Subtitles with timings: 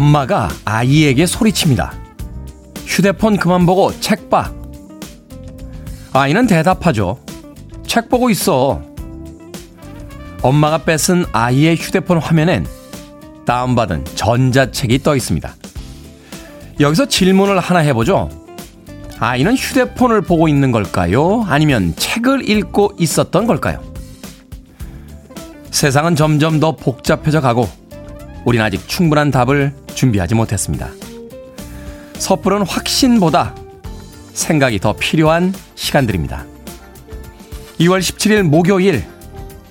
[0.00, 1.92] 엄마가 아이에게 소리칩니다.
[2.86, 4.50] 휴대폰 그만 보고 책 봐.
[6.14, 7.18] 아이는 대답하죠.
[7.86, 8.80] 책 보고 있어.
[10.40, 12.66] 엄마가 뺏은 아이의 휴대폰 화면엔
[13.44, 15.54] 다운받은 전자책이 떠 있습니다.
[16.80, 18.30] 여기서 질문을 하나 해보죠.
[19.18, 21.44] 아이는 휴대폰을 보고 있는 걸까요?
[21.46, 23.82] 아니면 책을 읽고 있었던 걸까요?
[25.70, 27.68] 세상은 점점 더 복잡해져 가고
[28.44, 30.90] 우린 아직 충분한 답을 준비하지 못했습니다.
[32.14, 33.54] 섣부른 확신보다
[34.32, 36.46] 생각이 더 필요한 시간들입니다.
[37.80, 39.04] 2월 17일 목요일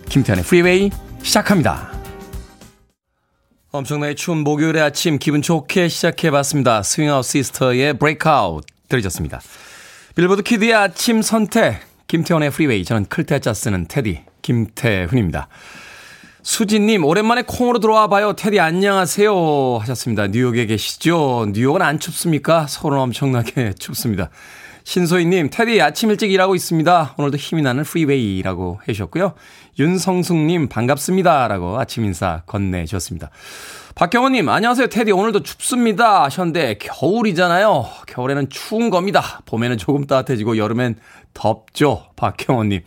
[0.10, 0.90] 김태훈의 프리웨이
[1.22, 1.92] 시작합니다.
[3.72, 6.82] 엄청나게 추운 목요일의 아침 기분 좋게 시작해봤습니다.
[6.82, 9.42] Swing Out Sister의 Breakout 들으셨습니다.
[10.16, 15.48] 빌보드 키드의 아침 선택 김태훈의 프리웨이 저는 클 태 자 쓰는 테디 김태훈입니다.
[16.42, 18.34] 수진님, 오랜만에 콩으로 들어와 봐요.
[18.34, 19.80] 테디 안녕하세요.
[19.82, 20.28] 하셨습니다.
[20.28, 21.48] 뉴욕에 계시죠?
[21.52, 22.66] 뉴욕은 안 춥습니까?
[22.68, 24.30] 서울은 엄청나게 춥습니다.
[24.86, 27.16] 신소희님, 테디 아침 일찍 일하고 있습니다.
[27.18, 29.34] 오늘도 힘이 나는 프리웨이라고 해주셨고요.
[29.78, 31.48] 윤성숙님, 반갑습니다.
[31.50, 33.30] 라고 아침 인사 건네주셨습니다.
[33.96, 34.88] 박경호님, 안녕하세요.
[34.88, 36.24] 테디 오늘도 춥습니다.
[36.24, 37.86] 하셨는데, 겨울이잖아요.
[38.08, 39.42] 겨울에는 추운 겁니다.
[39.46, 40.96] 봄에는 조금 따뜻해지고, 여름엔
[41.34, 42.06] 덥죠.
[42.16, 42.82] 박경호님.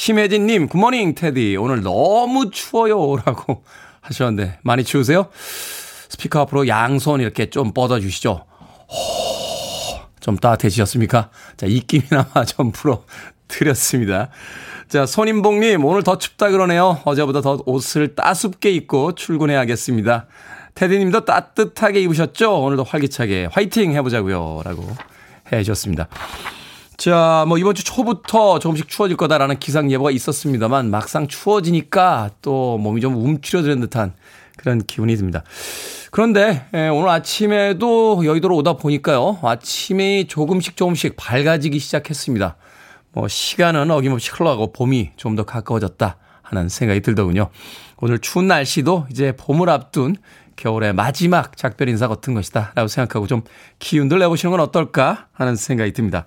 [0.00, 1.58] 심혜진님, 굿모닝, 테디.
[1.58, 3.16] 오늘 너무 추워요.
[3.22, 3.64] 라고
[4.00, 5.28] 하셨는데, 많이 추우세요?
[6.08, 8.46] 스피커 앞으로 양손 이렇게 좀 뻗어주시죠.
[8.88, 11.28] 호, 좀 따뜻해지셨습니까?
[11.58, 13.04] 자, 입김이나마 좀 풀어
[13.46, 14.30] 드렸습니다.
[14.88, 17.02] 자, 손인봉님, 오늘 더 춥다 그러네요.
[17.04, 20.28] 어제보다 더 옷을 따숩게 입고 출근해야겠습니다.
[20.76, 22.58] 테디님도 따뜻하게 입으셨죠?
[22.62, 24.62] 오늘도 활기차게 화이팅 해보자고요.
[24.64, 24.88] 라고
[25.52, 26.08] 해 주셨습니다.
[27.00, 33.00] 자, 뭐 이번 주 초부터 조금씩 추워질 거다라는 기상 예보가 있었습니다만 막상 추워지니까 또 몸이
[33.00, 34.12] 좀 움츠려드는 듯한
[34.58, 35.42] 그런 기분이 듭니다.
[36.10, 39.38] 그런데 예, 오늘 아침에도 여의도로 오다 보니까요.
[39.42, 42.56] 아침에 조금씩 조금씩 밝아지기 시작했습니다.
[43.12, 47.48] 뭐 시간은 어김없이 흘러가고 봄이 좀 더 가까워졌다 하는 생각이 들더군요.
[47.96, 50.16] 오늘 추운 날씨도 이제 봄을 앞둔
[50.56, 53.40] 겨울의 마지막 작별 인사 같은 것이다 라고 생각하고 좀
[53.78, 56.26] 기운들 내보시는 건 어떨까 하는 생각이 듭니다.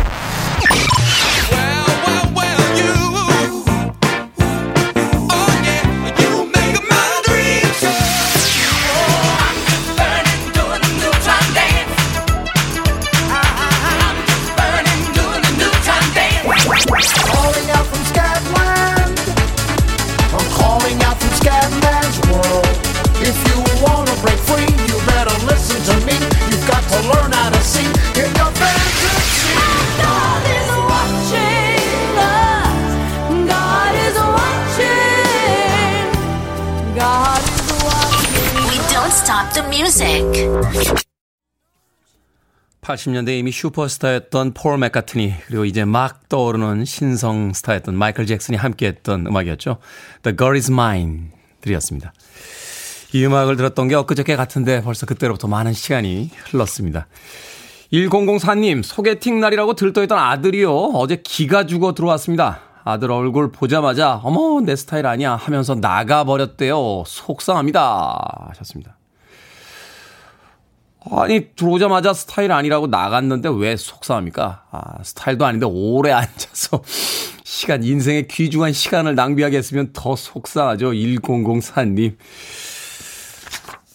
[42.91, 49.77] 80년대 이미 슈퍼스타였던 폴 맥카트니 그리고 이제 막 떠오르는 신성 스타였던 마이클 잭슨이 함께했던 음악이었죠.
[50.23, 51.29] The Girl Is Mine
[51.61, 52.13] 들이었습니다.
[53.13, 57.07] 이 음악을 들었던 게 엊그저께 같은데 벌써 그때로부터 많은 시간이 흘렀습니다.
[57.93, 62.59] 1004님 소개팅 날이라고 들떠있던 아들이요 어제 기가 죽어 들어왔습니다.
[62.83, 67.03] 아들 얼굴 보자마자 어머 내 스타일 아니야 하면서 나가버렸대요.
[67.05, 68.97] 속상합니다 하셨습니다.
[71.09, 74.65] 아니 들어오자마자 스타일 아니라고 나갔는데 왜 속상합니까?
[74.71, 76.83] 아 스타일도 아닌데 오래 앉아서
[77.43, 80.91] 시간 인생의 귀중한 시간을 낭비하게 했으면 더 속상하죠.
[80.91, 82.15] 1004님.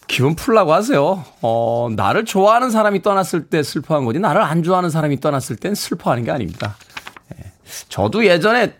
[0.09, 1.25] 기분 풀라고 하세요.
[1.43, 6.25] 어, 나를 좋아하는 사람이 떠났을 때 슬퍼한 거지, 나를 안 좋아하는 사람이 떠났을 땐 슬퍼하는
[6.25, 6.77] 게 아닙니다.
[7.31, 7.53] 네.
[7.89, 8.75] 저도 예전에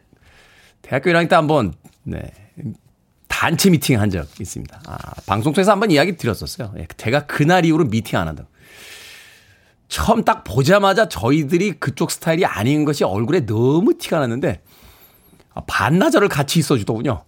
[0.83, 1.75] 대학교 1학년 때 한번,
[2.05, 2.33] 네,
[3.37, 4.81] 단체 미팅 한 적 있습니다.
[4.87, 4.97] 아,
[5.27, 6.73] 방송통에서 한번 이야기 드렸었어요.
[6.79, 8.49] 예, 제가 그날 이후로 미팅 안 한다고.
[9.89, 14.63] 처음 딱 보자마자 저희들이 그쪽 스타일이 아닌 것이 얼굴에 너무 티가 났는데,
[15.53, 17.25] 아, 반나절을 같이 있어 주더군요.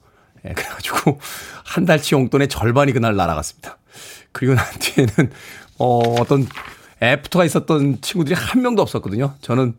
[0.47, 1.21] 예, 그래가지고,
[1.65, 3.77] 한 달치 용돈의 절반이 그날 날아갔습니다.
[4.33, 5.31] 그리고 난 뒤에는,
[5.79, 6.49] 어, 어떤
[7.03, 9.35] 애프터가 있었던 친구들이 한 명도 없었거든요.
[9.43, 9.75] 저는,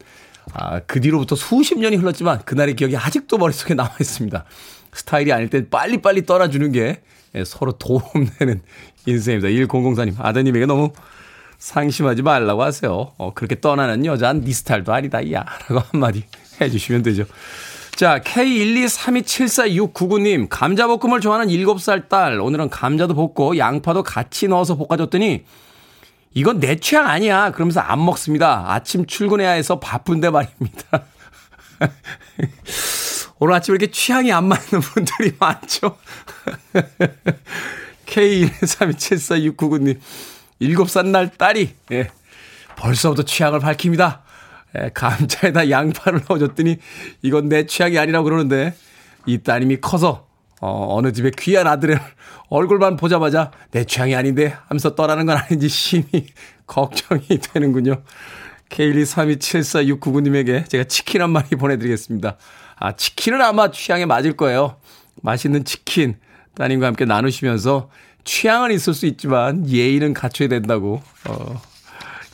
[0.53, 4.45] 아, 그 뒤로부터 수십 년이 흘렀지만, 그날의 기억이 아직도 머릿속에 남아 있습니다.
[4.93, 7.01] 스타일이 아닐 땐 빨리빨리 떠나주는 게
[7.35, 8.61] 예, 서로 도움되는
[9.05, 9.49] 인생입니다.
[9.49, 10.91] 1004님, 아드님에게 너무
[11.57, 13.13] 상심하지 말라고 하세요.
[13.17, 15.45] 어, 그렇게 떠나는 여자는 네 스타일도 아니다, 야.
[15.67, 16.23] 라고 한마디
[16.59, 17.25] 해주시면 되죠.
[17.95, 25.43] 자, K123274699님, 감자볶음을 좋아하는 7살 딸, 오늘은 감자도 볶고 양파도 같이 넣어서 볶아줬더니,
[26.33, 27.51] 이건 내 취향 아니야.
[27.51, 28.71] 그러면서 안 먹습니다.
[28.71, 31.03] 아침 출근해야 해서 바쁜데 말입니다.
[33.39, 35.97] 오늘 아침 이렇게 취향이 안 맞는 분들이 많죠.
[38.05, 39.99] K1237469님,
[40.61, 42.09] 7살 날 딸이, 예,
[42.75, 44.23] 벌써부터 취향을 밝힙니다.
[44.77, 46.77] 예, 감자에다 양파를 넣어줬더니
[47.21, 48.75] 이건 내 취향이 아니라고 그러는데
[49.25, 50.27] 이 따님이 커서
[50.61, 51.97] 어, 어느 집에 귀한 아들의
[52.49, 56.27] 얼굴만 보자마자 내 취향이 아닌데 하면서 떠나는 건 아닌지 심히
[56.67, 58.03] 걱정이 되는군요.
[58.69, 62.37] K123274699님에게 제가 치킨 한 마리 보내드리겠습니다.
[62.79, 64.77] 아, 치킨은 아마 취향에 맞을 거예요.
[65.21, 66.17] 맛있는 치킨
[66.55, 67.89] 따님과 함께 나누시면서
[68.23, 71.61] 취향은 있을 수 있지만 예의는 갖춰야 된다고 어,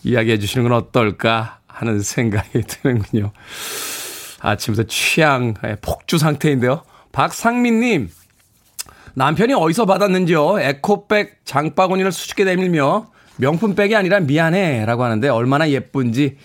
[0.03, 3.31] 이야기해 주시는 건 어떨까 하는 생각이 드는군요.
[4.39, 6.83] 아침부터 취향 폭주 상태인데요.
[7.11, 8.09] 박상민님,
[9.15, 10.59] 남편이 어디서 받았는지요?
[10.59, 13.07] 에코백 장바구니를 수줍게 내밀며
[13.37, 16.37] 명품백이 아니라 미안해 라고 하는데 얼마나 예쁜지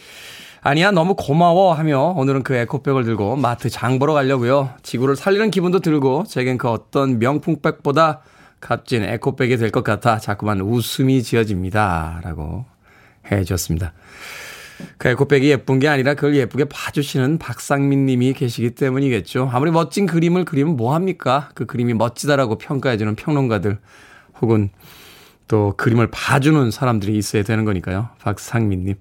[0.63, 4.71] 아니야 너무 고마워 하며 오늘은 그 에코백을 들고 마트 장 보러 가려고요.
[4.83, 8.21] 지구를 살리는 기분도 들고 제겐 그 어떤 명품백보다
[8.61, 12.21] 값진 에코백이 될 것 같아 자꾸만 웃음이 지어집니다.
[12.25, 12.67] 라고
[13.31, 13.95] 해줬습니다.
[14.99, 19.49] 그 에코백이 예쁜 게 아니라 그걸 예쁘게 봐주시는 박상민 님이 계시기 때문이겠죠.
[19.53, 21.51] 아무리 멋진 그림을 그리면 뭐합니까?
[21.55, 23.79] 그 그림이 멋지다라고 평가해주는 평론가들
[24.43, 24.71] 혹은
[25.51, 28.11] 또 그림을 봐주는 사람들이 있어야 되는 거니까요.
[28.23, 28.95] 박상민 님.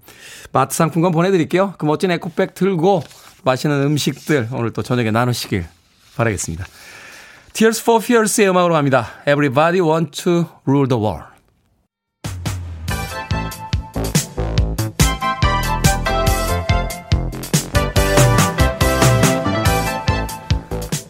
[0.51, 1.75] 마트 상품권 보내드릴게요.
[1.77, 3.03] 그 멋진 에코백 들고
[3.43, 5.65] 맛있는 음식들 오늘 또 저녁에 나누시길
[6.15, 6.65] 바라겠습니다.
[7.53, 9.09] Tears for Fears의 음악으로 갑니다.
[9.27, 11.38] Everybody want to rule the world.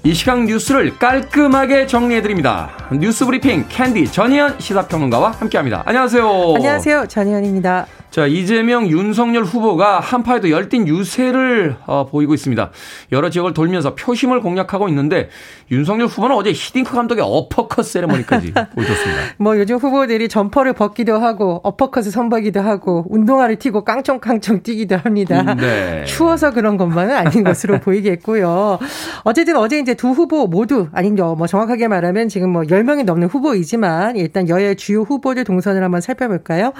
[0.09, 2.71] 이 시각 뉴스를 깔끔하게 정리해드립니다.
[2.91, 5.83] 뉴스 브리핑 캔디 전희연 시사평론가와 함께합니다.
[5.85, 6.55] 안녕하세요.
[6.55, 7.05] 안녕하세요.
[7.07, 7.85] 전희연입니다.
[8.19, 12.69] 자, 이재명, 윤석열 후보가 한파에도 열띤 유세를 어, 보이고 있습니다.
[13.13, 15.29] 여러 지역을 돌면서 표심을 공략하고 있는데
[15.71, 19.21] 윤석열 후보는 어제 히딩크 감독의 어퍼컷 세레머니까지 보여줬습니다.
[19.37, 25.39] 뭐 요즘 후보들이 점퍼를 벗기도 하고 어퍼컷을 선보이기도 하고 운동화를 신고 깡총깡총 뛰기도 합니다.
[25.39, 26.03] 음, 네.
[26.03, 28.79] 추워서 그런 것만은 아닌 것으로 보이겠고요.
[29.23, 34.17] 어쨌든 어제 이제 두 후보 모두 아니면 뭐 정확하게 말하면 지금 뭐 10명이 넘는 후보이지만
[34.17, 36.73] 일단 여야 주요 후보들 동선을 한번 살펴볼까요?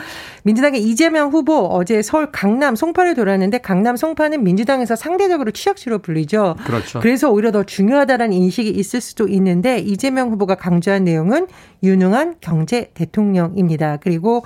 [0.43, 6.55] 민주당의 이재명 이재명 후보 어제 서울 강남 송파를 돌았는데 강남 송파는 민주당에서 상대적으로 취약지로 불리죠.
[6.65, 6.99] 그렇죠.
[6.99, 11.47] 그래서 오히려 더 중요하다는 인식이 있을 수도 있는데 이재명 후보가 강조한 내용은
[11.83, 13.97] 유능한 경제 대통령입니다.
[14.01, 14.43] 그리고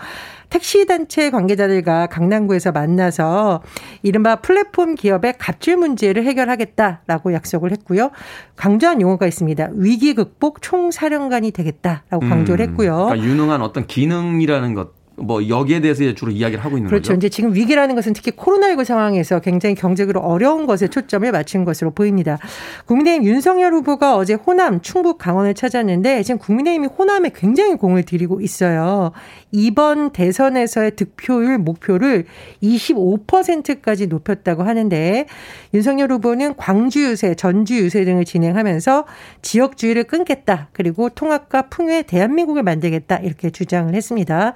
[0.50, 3.64] 택시 단체 관계자들과 강남구에서 만나서
[4.04, 8.12] 이른바 플랫폼 기업의 갑질 문제를 해결하겠다라고 약속을 했고요.
[8.56, 9.70] 강조한 용어가 있습니다.
[9.74, 12.92] 위기 극복 총사령관이 되겠다라고 강조를 음, 했고요.
[12.92, 17.10] 음, 그러니까 유능한 어떤 기능이라는 것 뭐 여기에 대해서 주로 이야기를 하고 있는 그렇죠.
[17.10, 17.18] 거죠.
[17.18, 22.40] 이제 지금 위기라는 것은 특히 코로나19 상황에서 굉장히 경제적으로 어려운 것에 초점을 맞춘 것으로 보입니다.
[22.86, 29.12] 국민의힘 윤석열 후보가 어제 호남, 충북, 강원을 찾았는데 지금 국민의힘이 호남에 굉장히 공을 들이고 있어요.
[29.52, 32.26] 이번 대선에서의 득표율 목표를
[32.64, 35.28] 25%까지 높였다고 하는데
[35.76, 39.06] 윤석열 후보는 광주 유세, 전주 유세 등을 진행하면서
[39.44, 40.70] 지역주의를 끊겠다.
[40.74, 43.18] 그리고 통합과 풍요의 대한민국을 만들겠다.
[43.18, 44.54] 이렇게 주장을 했습니다.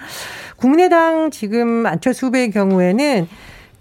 [0.58, 3.28] 국내당 지금 안철수 후보의 경우에는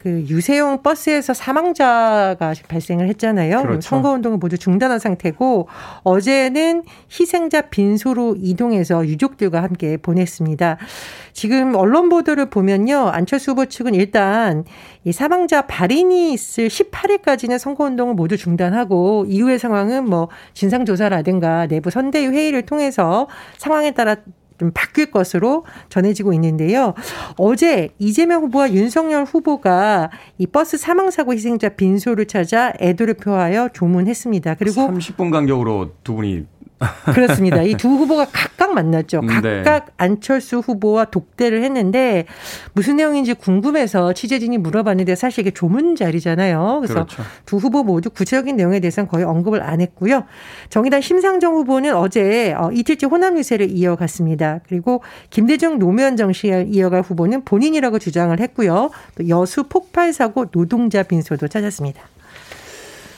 [0.07, 3.63] 그 유세용 버스에서 사망자가 발생을 했잖아요.
[3.63, 3.81] 그렇죠.
[3.81, 5.67] 선거 운동을 모두 중단한 상태고
[6.05, 10.77] 어제는 희생자 빈소로 이동해서 유족들과 함께 보냈습니다.
[11.33, 13.09] 지금 언론 보도를 보면요.
[13.09, 14.65] 안철수 후보 측은 일단
[15.03, 21.91] 이 사망자 발인이 있을 18일까지는 선거 운동을 모두 중단하고 이후의 상황은 뭐 진상 조사라든가 내부
[21.91, 23.27] 선대위 회의를 통해서
[23.59, 24.15] 상황에 따라
[24.59, 26.95] 좀 바뀔 것으로 전해지고 있는데요.
[27.37, 34.55] 어제 이재명 후보와 윤석열 후보가 이 버스 사망 사고 희생자 빈소를 찾아 애도를 표하여 조문했습니다.
[34.55, 36.47] 그리고 30분 간격으로 두 분이
[37.15, 37.63] 그렇습니다.
[37.63, 39.21] 이 두 후보가 각각 만났죠.
[39.21, 39.27] 네.
[39.63, 39.93] 각각 네.
[39.97, 42.27] 안철수 후보와 독대를 했는데
[42.73, 46.79] 무슨 내용인지 궁금해서 취재진이 물어봤는데 사실 이게 조문 자리잖아요.
[46.81, 47.23] 그래서 그렇죠.
[47.45, 50.25] 두 후보 모두 구체적인 내용에 대해서는 거의 언급을 안 했고요.
[50.69, 54.61] 정의당 심상정 후보는 어제 어, 이틀째 호남 유세를 이어갔습니다.
[54.67, 58.91] 그리고 김대중 노무현 정시를 이어갈 후보는 본인이라고 주장을 했고요.
[59.17, 62.01] 또 여수 폭발 사고 노동자 빈소도 찾았습니다.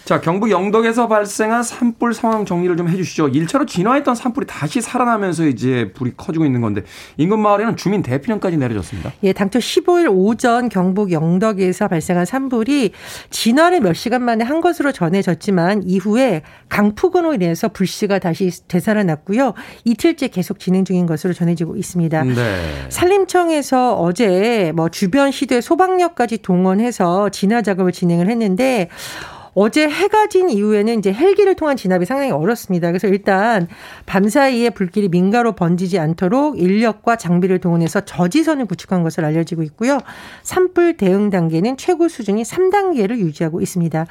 [0.09, 3.29] 자, 경북 영덕에서 발생한 산불 상황 정리를 좀 해주시죠.
[3.29, 6.83] 일차로 진화했던 산불이 다시 살아나면서 이제 불이 커지고 있는 건데
[7.19, 9.13] 인근 마을에는 주민 대피령까지 내려졌습니다.
[9.23, 12.93] 예, 당초 15일 오전 경북 영덕에서 발생한 산불이
[13.29, 19.53] 진화를 몇 시간 만에 한 것으로 전해졌지만 이후에 강풍으로 인해서 불씨가 다시 되살아났고요.
[19.85, 22.25] 이틀째 계속 진행 중인 것으로 전해지고 있습니다.
[22.25, 22.87] 네.
[22.89, 28.89] 산림청에서 어제 뭐 주변 시도의 소방력까지 동원해서 진화 작업을 진행을 했는데
[29.55, 32.89] 어제 해가 진 이후에는 이제 헬기를 통한 진압이 상당히 어렵습니다.
[32.89, 33.67] 그래서 일단
[34.07, 39.99] 밤사이에 불길이 민가로 번지지 않도록 인력과 장비를 동원해서 저지선을 구축한 것으로 알려지고 있고요.
[40.43, 44.07] 산불 대응 단계는 최고 수준이 3단계를 유지하고 있습니다.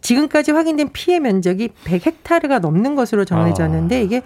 [0.00, 3.98] 지금까지 확인된 피해 면적이 100헥타르가 넘는 것으로 정해졌는데 아.
[4.00, 4.22] 이게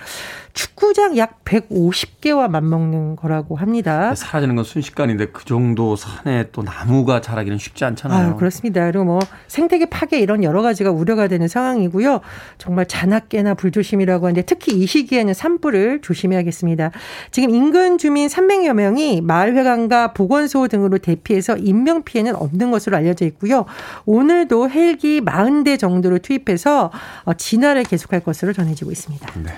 [0.52, 4.14] 축구장 약 150개와 맞먹는 거라고 합니다.
[4.14, 8.28] 사라지는 건 순식간인데 그 정도 산에 또 나무가 자라기는 쉽지 않잖아요.
[8.28, 8.84] 아유, 그렇습니다.
[8.86, 9.18] 그리고 뭐
[9.48, 12.20] 생태계 파괴 이런 여러 가지가 우려가 되는 상황이고요.
[12.58, 16.90] 정말 잔악계나 불조심이라고 하는데 특히 이 시기에는 산불을 조심해야겠습니다.
[17.30, 23.64] 지금 인근 주민 300여 명이 마을회관과 보건소 등으로 대피해서 인명 피해는 없는 것으로 알려져 있고요.
[24.06, 26.90] 오늘도 헬기 40대 정도를 투입해서
[27.24, 29.32] 어, 진화를 계속할 것으로 전해지고 있습니다.
[29.42, 29.52] 네.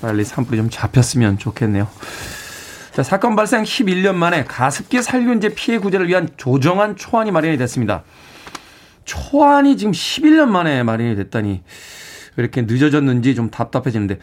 [0.00, 1.88] 빨리 산불이 좀 잡혔으면 좋겠네요.
[2.92, 8.02] 자, 사건 발생 11년 만에 가습기 살균제 피해 구제를 위한 조정안 초안이 마련이 됐습니다.
[9.06, 11.62] 초안이 지금 11년 만에 마련이 됐다니
[12.36, 14.18] 왜 이렇게 늦어졌는지 좀 답답해지는데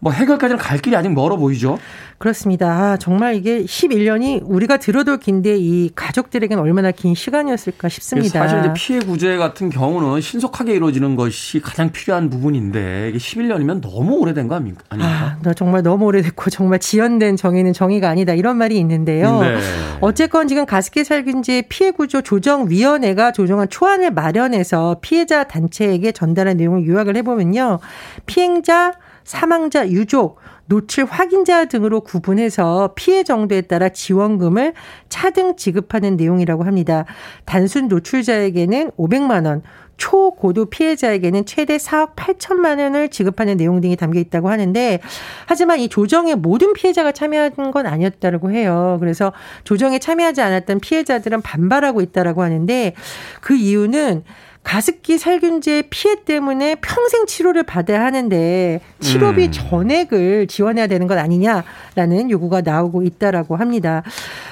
[0.00, 1.78] 뭐 해결까지는 갈 길이 아직 멀어 보이죠.
[2.18, 2.68] 그렇습니다.
[2.68, 8.40] 아, 정말 이게 11년이 우리가 들어도 긴데 이 가족들에게는 얼마나 긴 시간이었을까 싶습니다.
[8.40, 14.16] 사실 이제 피해 구제 같은 경우는 신속하게 이루어지는 것이 가장 필요한 부분인데 이게 11년이면 너무
[14.16, 14.82] 오래된 거 아닙니까?
[14.90, 19.40] 아, 나 정말 너무 오래됐고 정말 지연된 정의는 정의가 아니다 이런 말이 있는데요.
[19.40, 19.58] 네.
[20.00, 26.86] 어쨌건 지금 가습기 살균제 피해 구조 조정 위원회가 조정한 초안을 마련해서 피해자 단체에게 전달한 내용을
[26.86, 27.78] 요약을 해보면요.
[28.26, 28.92] 피해자
[29.28, 34.72] 사망자 유족, 노출 확인자 등으로 구분해서 피해 정도에 따라 지원금을
[35.10, 37.04] 차등 지급하는 내용이라고 합니다.
[37.44, 39.62] 단순 노출자에게는 500만 원,
[39.98, 44.98] 초고도 피해자에게는 최대 4억 8천만 원을 지급하는 내용 등이 담겨 있다고 하는데
[45.44, 48.96] 하지만 이 조정에 모든 피해자가 참여한 건 아니었다고 해요.
[49.00, 52.94] 그래서 조정에 참여하지 않았던 피해자들은 반발하고 있다라고 하는데
[53.42, 54.22] 그 이유는
[54.68, 59.50] 가습기 살균제 피해 때문에 평생 치료를 받아야 하는데 치료비 음.
[59.50, 64.02] 전액을 지원해야 되는 것 아니냐라는 요구가 나오고 있다라고 합니다.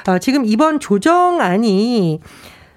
[0.08, 2.20] 어, 지금 이번 조정안이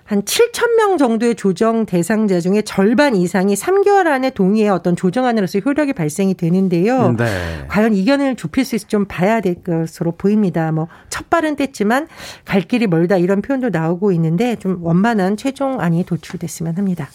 [0.09, 5.93] 한 7천 명 정도의 조정 대상자 중에 절반 이상이 3개월 안에 동의해 어떤 조정안으로서 효력이
[5.93, 7.15] 발생이 되는데요.
[7.15, 7.65] 네.
[7.67, 10.71] 과연 이견을 좁힐 수 있을지 좀 봐야 될 것으로 보입니다.
[10.71, 10.87] 뭐
[11.19, 12.07] 첫 발은 뗐지만
[12.45, 17.09] 갈 길이 멀다 이런 표현도 나오고 있는데 좀 원만한 최종안이 도출됐으면 합니다.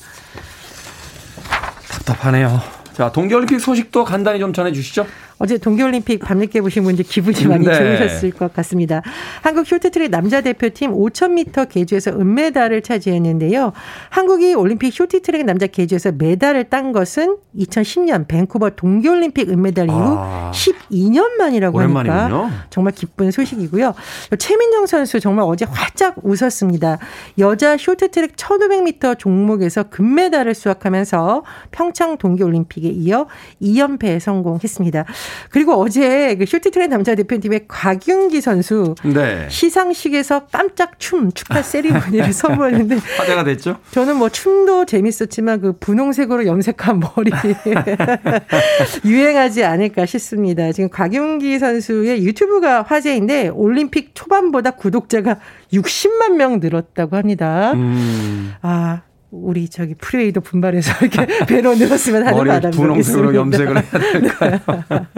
[1.90, 2.60] 답답하네요.
[2.92, 5.06] 자, 동계올림픽 소식도 간단히 좀 전해 주시죠.
[5.44, 7.74] 어제 동계올림픽 밤늦게 보신 분들 기분이 많이 네.
[7.74, 9.02] 좋으셨을 것 같습니다.
[9.42, 13.74] 한국 쇼트트랙 남자 대표팀 5000m 계주에서 은메달을 차지했는데요.
[14.08, 20.50] 한국이 올림픽 쇼트트랙 남자 계주에서 메달을 딴 것은 2010년 밴쿠버 동계올림픽 은메달 이후 아.
[20.54, 22.18] 12년 만이라고 오랜만이군요.
[22.18, 23.92] 하니까 정말 기쁜 소식이고요.
[24.38, 26.96] 최민정 선수 정말 어제 활짝 웃었습니다.
[27.36, 33.26] 여자 쇼트트랙 1500m 종목에서 금메달을 수확하면서 평창 동계올림픽에 이어
[33.60, 35.04] 2연패에 성공했습니다.
[35.50, 39.46] 그리고 어제 그 쇼트트랙 남자 대표팀의 곽윤기 선수 네.
[39.48, 43.78] 시상식에서 깜짝 춤 축하 세리머니를 선보였는데 화제가 됐죠.
[43.90, 47.30] 저는 뭐 춤도 재밌었지만 그 분홍색으로 염색한 머리
[49.04, 50.72] 유행하지 않을까 싶습니다.
[50.72, 55.38] 지금 곽윤기 선수의 유튜브가 화제인데 올림픽 초반보다 구독자가
[55.72, 57.72] 60만 명 늘었다고 합니다.
[57.72, 58.52] 음.
[58.62, 59.02] 아
[59.42, 64.60] 우리 저기 프리웨이도 분발해서 이렇게 배로 늘었으면 하는 바람이 분홍색으로 염색을 해야 될까요?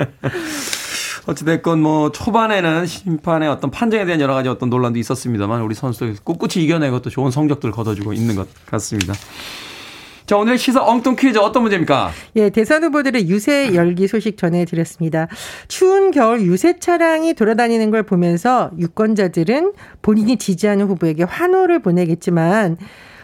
[1.26, 6.64] 어찌됐건 뭐 초반에는 심판의 어떤 판정에 대한 여러 가지 어떤 논란도 있었습니다만 우리 선수들 꿋꿋이
[6.64, 9.12] 이겨내고 또 좋은 성적들을 거둬주고 있는 것 같습니다.
[10.24, 12.10] 자, 오늘 시사 엉뚱 퀴즈 어떤 문제입니까?
[12.34, 15.28] 예, 대선 후보들의 유세 열기 소식 전해드렸습니다.
[15.68, 22.76] 추운 겨울 유세 차량이 돌아다니는 걸 보면서 유권자들은 본인이 지지하는 후보에게 환호를 보내겠지만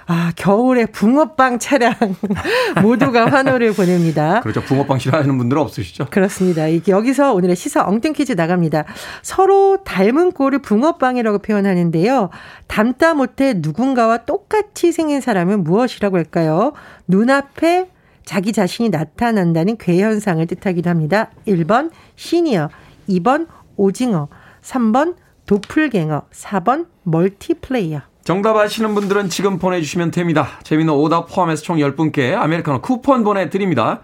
[0.07, 1.95] 아, 겨울에 붕어빵 차량
[2.83, 4.41] 모두가 환호를 보냅니다.
[4.41, 4.63] 그렇죠.
[4.63, 6.07] 붕어빵 싫어하는 분들은 없으시죠?
[6.11, 6.65] 그렇습니다.
[6.89, 8.85] 여기서 오늘의 시사 엉뚱 퀴즈 나갑니다.
[9.23, 12.31] 서로 닮은 꼴을 붕어빵이라고 표현하는데요.
[12.67, 16.73] 닮다 못해 누군가와 똑같이 생긴 사람은 무엇이라고 할까요?
[17.09, 17.89] 눈앞에
[18.25, 21.31] 자기 자신이 나타난다는 괴현상을 뜻하기도 합니다.
[21.47, 22.71] 1번 시니어,
[23.09, 24.29] 2번 오징어,
[24.63, 25.17] 3번
[25.47, 28.12] 도플갱어, 4번 멀티플레이어.
[28.25, 30.47] 정답 아시는 분들은 지금 보내주시면 됩니다.
[30.63, 34.01] 재미는 오답 포함해서 총 10분께 아메리카노 쿠폰 보내드립니다.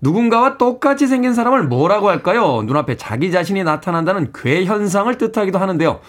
[0.00, 2.62] 누군가와 똑같이 생긴 사람을 뭐라고 할까요?
[2.64, 6.00] 눈앞에 자기 자신이 나타난다는 괴현상을 뜻하기도 하는데요.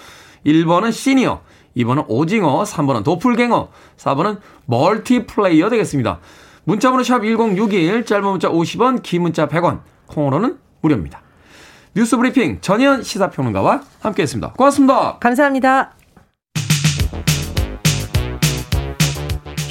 [0.45, 1.41] 1번은 시니어,
[1.77, 6.19] 2번은 오징어, 3번은 도플갱어, 4번은 멀티플레이어 되겠습니다.
[6.63, 11.21] 문자번호 샵 1061, 짧은 문자 50원, 긴 문자 100원, 콩으로는 무료입니다.
[11.93, 14.53] 뉴스 브리핑 전현 시사평론가와 함께했습니다.
[14.53, 15.17] 고맙습니다.
[15.19, 16.00] 감사합니다.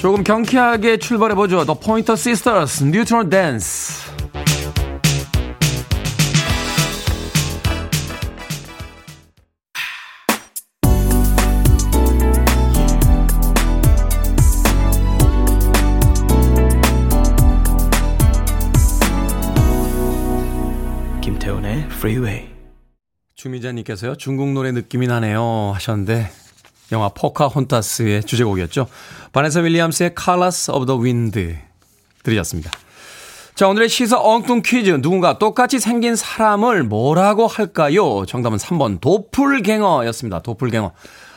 [0.00, 1.66] 조금 경쾌하게 출발해보죠.
[1.66, 4.00] The Pointer Sisters, Neutral Dance.
[21.21, 22.49] 김태훈의 Freeway.
[23.35, 25.73] 주미자님께서요, 중국 노래 느낌이 나네요.
[25.75, 26.30] 하셨는데,
[26.92, 28.87] 영화 포카혼타스의 주제곡이었죠.
[29.32, 31.56] 바네사 윌리엄스의 Colors of the Wind
[32.23, 32.70] 들으셨습니다.
[33.54, 34.90] 자, 오늘의 시사 엉뚱 퀴즈.
[35.02, 38.25] 누군가 똑같이 생긴 사람을 뭐라고 할까요?
[38.26, 40.40] 정답은 3번 도플갱어였습니다.
[40.40, 40.92] 도플갱어.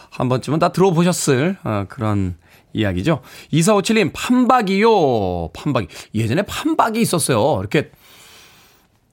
[0.10, 2.36] 한 번쯤은 다 들어보셨을 어, 그런
[2.72, 3.22] 이야기죠.
[3.52, 5.50] 2457님, 판박이요.
[5.50, 5.88] 판박이.
[6.16, 7.60] 예전에 판박이 있었어요.
[7.60, 7.92] 이렇게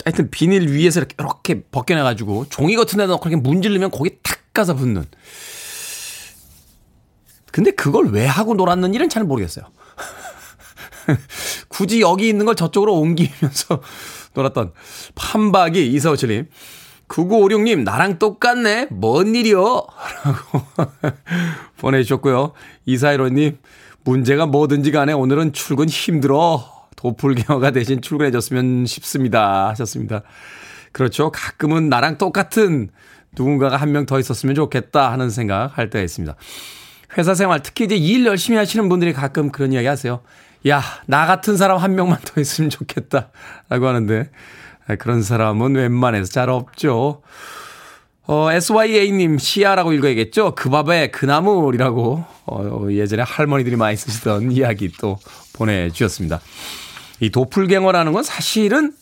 [0.04, 5.04] 하여튼 비닐 위에서 이렇게, 이렇게 벗겨내가지고 종이 같은 데다 이렇게 문지르면 거기 탁 가서 붙는.
[7.52, 9.64] 근데 그걸 왜 하고 놀았는지는 잘 모르겠어요.
[11.68, 13.82] 굳이 여기 있는 걸 저쪽으로 옮기면서
[14.34, 14.72] 놀았던
[15.14, 16.46] 판박이 이사오칠님.
[17.08, 18.86] 9956님, 나랑 똑같네?
[18.90, 19.58] 뭔 일이요?
[20.24, 20.62] 라고
[21.78, 22.52] 보내주셨고요.
[22.86, 23.58] 이사이로님,
[24.04, 26.64] 문제가 뭐든지 간에 오늘은 출근 힘들어.
[26.94, 29.68] 도플갱어가 대신 출근해줬으면 싶습니다.
[29.70, 30.22] 하셨습니다.
[30.92, 31.32] 그렇죠.
[31.32, 32.90] 가끔은 나랑 똑같은
[33.36, 36.36] 누군가가 한 명 더 있었으면 좋겠다 하는 생각 할 때가 있습니다.
[37.18, 40.20] 회사 생활, 특히 이제 일 열심히 하시는 분들이 가끔 그런 이야기 하세요.
[40.68, 43.30] 야, 나 같은 사람 한 명만 더 있으면 좋겠다.
[43.68, 44.30] 라고 하는데,
[44.98, 47.22] 그런 사람은 웬만해서 잘 없죠.
[48.26, 50.54] 어, SYA님, 시야라고 읽어야겠죠?
[50.54, 55.18] 그 밥에 그 나물이라고, 어, 예전에 할머니들이 많이 쓰시던 이야기 또
[55.54, 56.40] 보내주셨습니다.
[57.20, 58.92] 이 도플갱어라는 건 사실은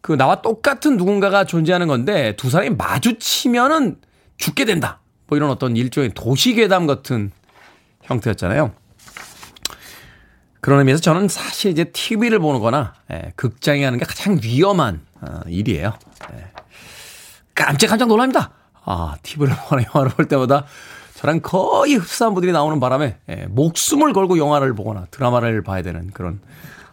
[0.00, 3.96] 그 나와 똑같은 누군가가 존재하는 건데 두 사람이 마주치면은
[4.38, 5.00] 죽게 된다.
[5.26, 7.30] 뭐 이런 어떤 일종의 도시괴담 같은
[8.10, 8.72] 형태였잖아요.
[10.60, 15.40] 그런 의미에서 저는 사실 이제 TV를 보는 거나 예, 극장에 가는 게 가장 위험한 어,
[15.46, 15.94] 일이에요.
[16.34, 16.50] 예.
[17.54, 18.50] 깜짝깜짝 놀랍니다.
[18.84, 20.66] 아, TV를 보거나 영화를 볼 때마다
[21.14, 26.40] 저랑 거의 흡사한 분들이 나오는 바람에 예, 목숨을 걸고 영화를 보거나 드라마를 봐야 되는 그런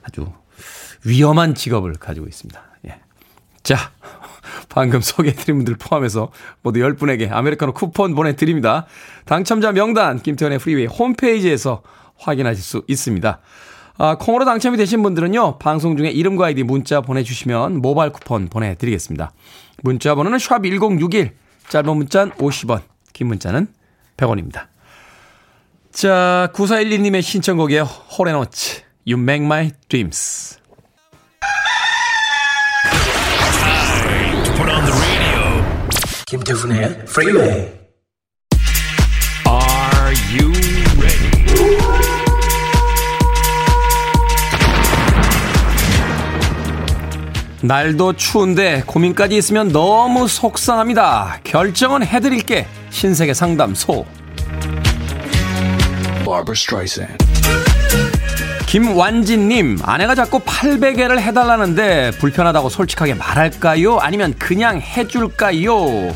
[0.03, 0.31] 아주
[1.05, 2.61] 위험한 직업을 가지고 있습니다.
[2.87, 2.99] 예.
[3.63, 3.91] 자,
[4.69, 8.85] 방금 소개해드린 분들 포함해서 모두 10분에게 아메리카노 쿠폰 보내드립니다.
[9.25, 11.81] 당첨자 명단 김태훈의 프리웨이 홈페이지에서
[12.17, 13.39] 확인하실 수 있습니다.
[13.99, 19.31] 아, 콩으로 당첨이 되신 분들은요, 방송 중에 이름과 아이디 문자 보내주시면 모바일 쿠폰 보내드리겠습니다.
[19.81, 21.31] 문자 번호는 샵 1061,
[21.69, 22.81] 짧은 문자는 50원,
[23.13, 23.67] 긴 문자는
[24.17, 24.67] 100원입니다.
[25.91, 27.83] 자, 9412님의 신청곡이에요.
[27.83, 30.59] 호레노츠, You Make My Dreams.
[36.29, 37.71] 김태훈의 Freeway.
[39.47, 40.51] Are you
[40.99, 41.47] ready?
[47.61, 51.39] 날도 추운데 고민까지 있으면 너무 속상합니다.
[51.45, 52.67] 결정은 해드릴게.
[52.89, 54.05] 신세계 상담소.
[58.67, 63.97] 김완진님, 아내가 자꾸 800개를 해달라는데 불편하다고 솔직하게 말할까요?
[63.99, 66.13] 아니면 그냥 해줄까요?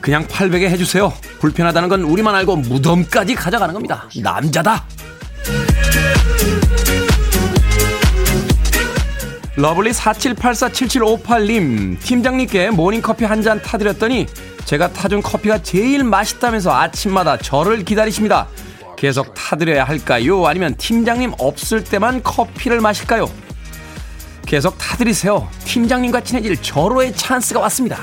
[0.00, 1.12] 그냥 800개 해주세요.
[1.38, 4.08] 불편하다는 건 우리만 알고 무덤까지 가져가는 겁니다.
[4.20, 4.84] 남자다!
[9.54, 14.26] 러블리 47847758님, 팀장님께 모닝커피 한 잔 타드렸더니
[14.64, 18.48] 제가 타준 커피가 제일 맛있다면서 아침마다 저를 기다리십니다.
[19.02, 20.46] 계속 타드려야 할까요?
[20.46, 23.28] 아니면 팀장님 없을 때만 커피를 마실까요?
[24.46, 25.48] 계속 타드리세요.
[25.64, 27.98] 팀장님과 친해질 절호의 찬스가 왔습니다.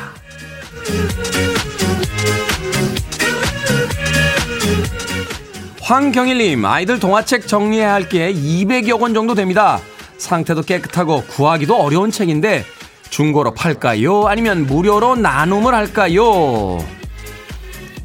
[5.81, 9.79] 황경일님, 아이들 동화책 정리해야 할 게 200여 권 정도 됩니다.
[10.17, 12.65] 상태도 깨끗하고 구하기도 어려운 책인데
[13.09, 14.27] 중고로 팔까요?
[14.27, 16.79] 아니면 무료로 나눔을 할까요?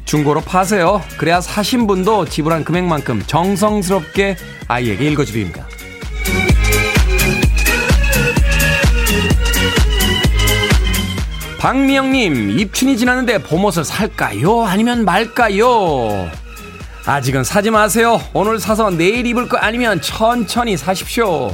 [0.05, 1.01] 중고로 파세요.
[1.17, 4.37] 그래야 사신 분도 지불한 금액만큼 정성스럽게
[4.67, 5.67] 아이에게 읽어주립니다.
[11.59, 14.63] 박미영님, 입춘이 지났는데 봄옷을 살까요?
[14.65, 16.29] 아니면 말까요?
[17.07, 18.21] 아직은 사지 마세요.
[18.33, 21.51] 오늘 사서 내일 입을 거 아니면 천천히 사십시오.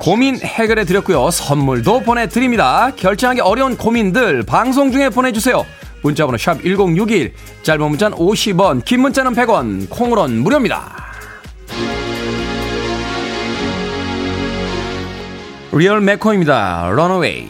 [0.00, 1.30] 고민 해결해 드렸고요.
[1.30, 2.90] 선물도 보내드립니다.
[2.96, 5.66] 결정하기 어려운 고민들 방송 중에 보내주세요.
[6.02, 10.96] 문자번호 샵 1061, 짧은 문자는 50원, 긴 문자는 100원, 콩으로는 무료입니다.
[15.72, 16.86] 리얼 맥코이입니다.
[16.86, 17.46] Runaway.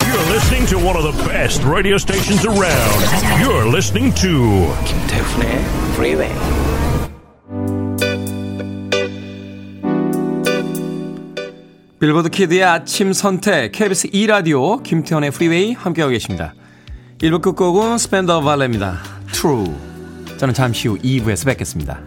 [0.00, 3.02] You're listening to one of the best radio stations around.
[3.42, 5.58] You're listening to 김태훈의
[5.94, 6.61] Freeway.
[12.02, 16.52] 빌보드 kid의 아침 선택 KBS 2 라디오 김태훈의 프리웨이 함께하고 계십니다.
[17.18, 18.98] 1부 끝곡은 스팬다우 발레입니다.
[19.32, 19.72] True.
[20.36, 22.00] 저는 잠시 후 2부에서 뵙겠습니다.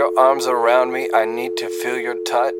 [0.00, 1.10] Your arms around me.
[1.14, 2.54] I need to feel your touch.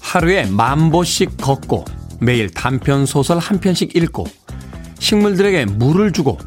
[0.00, 1.84] 하루에 만 보씩 걷고
[2.20, 4.26] 매일 단편 소설 한 편씩 읽고
[4.98, 6.38] 식물들에게 물을 주고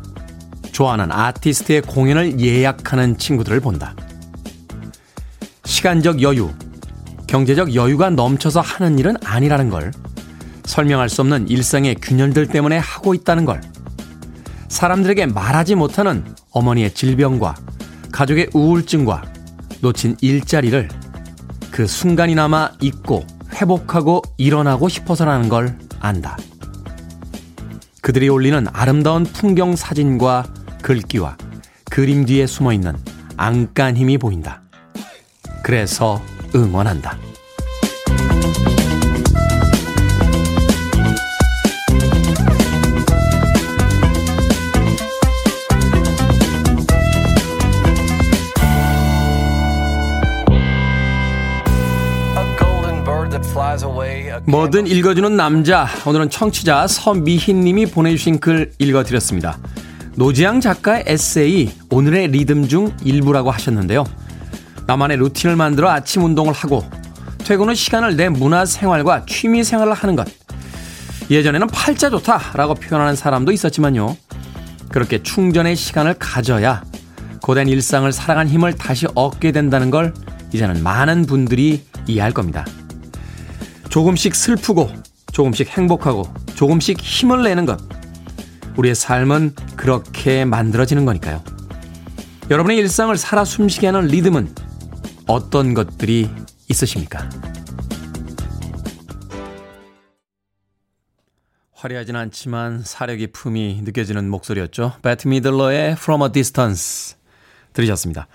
[0.73, 3.95] 좋아하는 아티스트의 공연을 예약하는 친구들을 본다.
[5.63, 6.49] 시간적 여유,
[7.27, 9.93] 경제적 여유가 넘쳐서 하는 일은 아니라는 걸
[10.65, 13.61] 설명할 수 없는 일상의 균열들 때문에 하고 있다는 걸
[14.67, 17.55] 사람들에게 말하지 못하는 어머니의 질병과
[18.11, 19.23] 가족의 우울증과
[19.81, 20.89] 놓친 일자리를
[21.71, 26.37] 그 순간이나마 잊고 회복하고 일어나고 싶어서라는 걸 안다.
[28.01, 30.45] 그들이 올리는 아름다운 풍경 사진과
[30.81, 31.37] 글귀와
[31.89, 32.95] 그림 뒤에 숨어 있는
[33.37, 34.61] 안간 힘이 보인다.
[35.63, 36.21] 그래서
[36.55, 37.17] 응원한다.
[54.45, 55.87] 뭐든 읽어주는 남자.
[56.05, 59.57] 오늘은 청취자 서미희님이 보내주신 글 읽어드렸습니다.
[60.15, 64.03] 노지양 작가의 에세이 오늘의 리듬 중 일부라고 하셨는데요.
[64.85, 66.83] 나만의 루틴을 만들어 아침 운동을 하고
[67.39, 70.27] 퇴근 후 시간을 내 문화 생활과 취미 생활을 하는 것.
[71.31, 74.15] 예전에는 팔자 좋다라고 표현하는 사람도 있었지만요.
[74.89, 76.83] 그렇게 충전의 시간을 가져야
[77.41, 80.13] 고된 일상을 살아간 힘을 다시 얻게 된다는 걸
[80.53, 82.65] 이제는 많은 분들이 이해할 겁니다.
[83.93, 84.89] 조금씩 슬프고
[85.33, 86.23] 조금씩 행복하고
[86.55, 87.79] 조금씩 힘을 내는 것.
[88.75, 91.43] 우리의 삶은 그렇게 만들어지는 거니까요.
[92.49, 94.55] 여러분의 일상을 살아 숨쉬게 하는 리듬은
[95.27, 96.27] 어떤 것들이
[96.71, 97.29] 있으십니까?
[101.75, 104.93] 화려하진 않지만 사려 깊음이 느껴지는 목소리였죠.
[105.03, 107.15] 베트 미들러의 From a Distance
[107.73, 108.25] 들으셨습니다.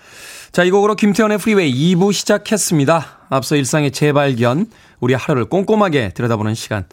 [0.53, 3.18] 자, 이 곡으로 김태훈의 프리웨이 2부 시작했습니다.
[3.29, 6.85] 앞서 일상의 재발견, 우리 하루를 꼼꼼하게 들여다보는 시간.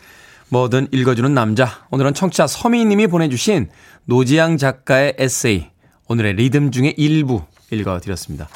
[0.48, 1.86] 뭐든 읽어주는 남자.
[1.90, 3.68] 오늘은 청취자 서미님이 보내주신
[4.04, 5.66] 노지양 작가의 에세이,
[6.06, 8.48] 오늘의 리듬 중에 일부 읽어드렸습니다.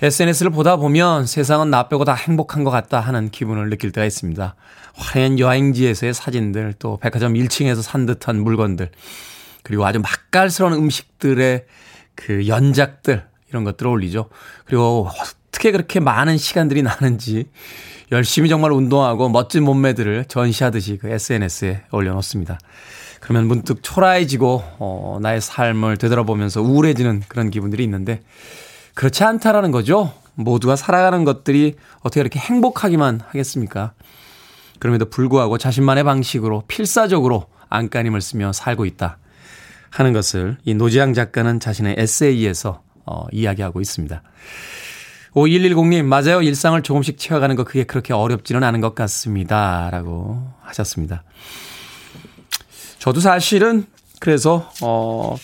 [0.00, 4.54] SNS를 보다 보면 세상은 나 빼고 다 행복한 것 같다 하는 기분을 느낄 때가 있습니다.
[4.94, 8.90] 화려한 여행지에서의 사진들, 또 백화점 1층에서 산 듯한 물건들,
[9.64, 11.64] 그리고 아주 맛깔스러운 음식들의
[12.14, 14.28] 그 연작들, 이런 것들을 올리죠.
[14.66, 15.08] 그리고
[15.58, 17.46] 어떻게 그렇게 많은 시간들이 나는지
[18.12, 22.60] 열심히 정말 운동하고 멋진 몸매들을 전시하듯이 그 SNS에 올려놓습니다.
[23.18, 28.22] 그러면 문득 초라해지고, 어, 나의 삶을 되돌아보면서 우울해지는 그런 기분들이 있는데,
[28.94, 30.12] 그렇지 않다라는 거죠.
[30.34, 33.94] 모두가 살아가는 것들이 어떻게 이렇게 행복하기만 하겠습니까?
[34.78, 39.18] 그럼에도 불구하고 자신만의 방식으로 필사적으로 안간힘을 쓰며 살고 있다
[39.90, 44.22] 하는 것을 이 노지양 작가는 자신의 에세이에서 어, 이야기하고 있습니다.
[45.34, 46.42] 5110님, 맞아요.
[46.42, 49.88] 일상을 조금씩 채워가는 거 그게 그렇게 어렵지는 않은 것 같습니다.
[49.90, 51.22] 라고 하셨습니다.
[52.98, 53.86] 저도 사실은
[54.20, 55.36] 그래서, 어,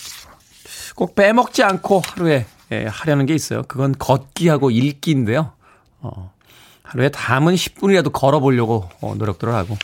[0.95, 3.63] 꼭 빼먹지 않고 하루에 예, 하려는 게 있어요.
[3.67, 5.51] 그건 걷기하고 읽기인데요.
[5.99, 6.33] 어,
[6.81, 9.77] 하루에 담은 10분이라도 걸어보려고 어, 노력들을 하고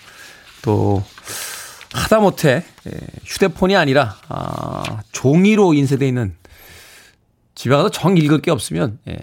[0.62, 1.04] 또
[1.94, 2.92] 하다못해 예,
[3.26, 6.36] 휴대폰이 아니라 아, 종이로 인쇄되어 있는
[7.54, 9.18] 집에 가서 정 읽을 게 없으면 예,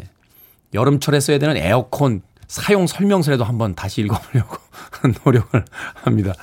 [0.75, 4.57] 여름철에 써야 되는 에어컨 사용 설명서라도 한번 다시 읽어보려고
[5.25, 6.35] 노력을 합니다.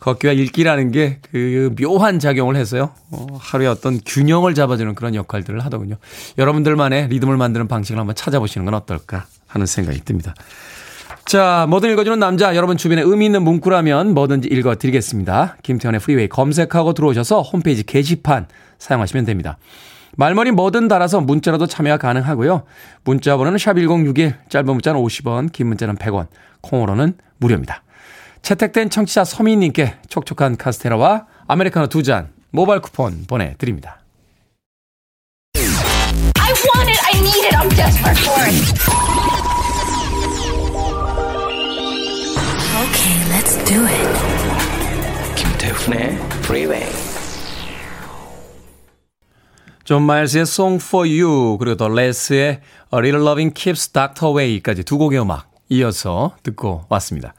[0.00, 2.90] 걷기와 읽기라는 게 그 묘한 작용을 해서요.
[3.10, 5.96] 어, 하루에 어떤 균형을 잡아주는 그런 역할들을 하더군요.
[6.36, 10.34] 여러분들만의 리듬을 만드는 방식을 한번 찾아보시는 건 어떨까 하는 생각이 듭니다.
[11.24, 15.56] 자, 뭐든 읽어주는 남자, 여러분 주변에 의미 있는 문구라면 뭐든지 읽어드리겠습니다.
[15.62, 18.46] 김태훈의 프리웨이 검색하고 들어오셔서 홈페이지 게시판
[18.78, 19.56] 사용하시면 됩니다.
[20.16, 22.64] 말머리 뭐든 달아서 문자라도 참여가 가능하고요.
[23.04, 26.26] 문자 번호는 샵1061, 짧은 문자는 50원, 긴 문자는 100원,
[26.60, 27.82] 콩으로는 무료입니다.
[28.42, 33.98] 채택된 청취자 서민님께 촉촉한 카스테라와 아메리카노 두 잔 모바일 쿠폰 보내드립니다.
[35.56, 37.00] I want it.
[37.06, 37.56] I need it.
[37.56, 38.52] I'm desperate for it.
[42.82, 45.34] Okay, let's do it.
[45.36, 47.11] 김태훈의 Freeway.
[49.92, 52.60] 존 마일스의 Song for You 그리고 더 레스의 A
[52.94, 57.34] Little Loving Keeps Doctor Away까지 두 곡의 음악 이어서 듣고 왔습니다.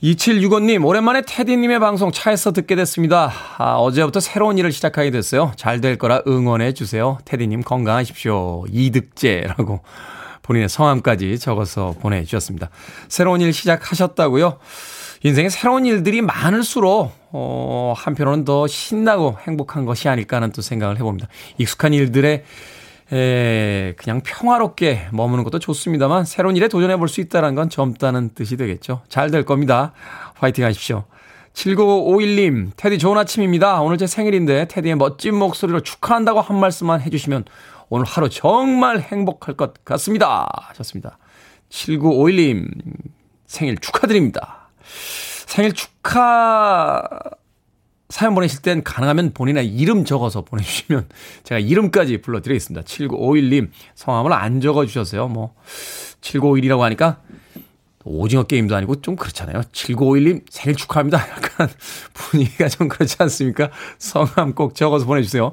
[0.00, 3.32] 2765님, 오랜만에 테디님의 방송 차에서 듣게 됐습니다.
[3.58, 5.50] 아, 어제부터 새로운 일을 시작하게 됐어요.
[5.56, 7.18] 잘 될 거라 응원해 주세요.
[7.24, 8.66] 테디님 건강하십시오.
[8.70, 9.80] 이득제라고
[10.50, 12.70] 본인의 성함까지 적어서 보내주셨습니다.
[13.08, 14.58] 새로운 일 시작하셨다고요?
[15.22, 21.28] 인생에 새로운 일들이 많을수록, 어, 한편으로는 더 신나고 행복한 것이 아닐까 하는 또 생각을 해봅니다.
[21.58, 22.42] 익숙한 일들에
[23.12, 28.56] 에, 그냥 평화롭게 머무는 것도 좋습니다만 새로운 일에 도전해 볼 수 있다는 건 젊다는 뜻이
[28.56, 29.02] 되겠죠.
[29.08, 29.92] 잘 될 겁니다.
[30.34, 31.04] 화이팅 하십시오.
[31.54, 33.80] 7951님, 테디 좋은 아침입니다.
[33.82, 37.44] 오늘 제 생일인데 테디의 멋진 목소리로 축하한다고 한 말씀만 해주시면
[37.90, 40.48] 오늘 하루 정말 행복할 것 같습니다.
[40.68, 41.18] 하셨습니다.
[41.70, 42.70] 7951님,
[43.46, 44.70] 생일 축하드립니다.
[45.46, 47.02] 생일 축하
[48.08, 51.08] 사연 보내실 땐 가능하면 본인의 이름 적어서 보내주시면
[51.42, 52.84] 제가 이름까지 불러드리겠습니다.
[52.86, 55.28] 7951님 성함을 안 적어주셔서요.
[55.28, 55.54] 뭐
[56.20, 57.20] 7951이라고 하니까
[58.04, 59.62] 오징어 게임도 아니고 좀 그렇잖아요.
[59.72, 61.18] 7951님 생일 축하합니다.
[61.30, 61.68] 약간
[62.14, 63.70] 분위기가 좀 그렇지 않습니까?
[63.98, 65.52] 성함 꼭 적어서 보내주세요.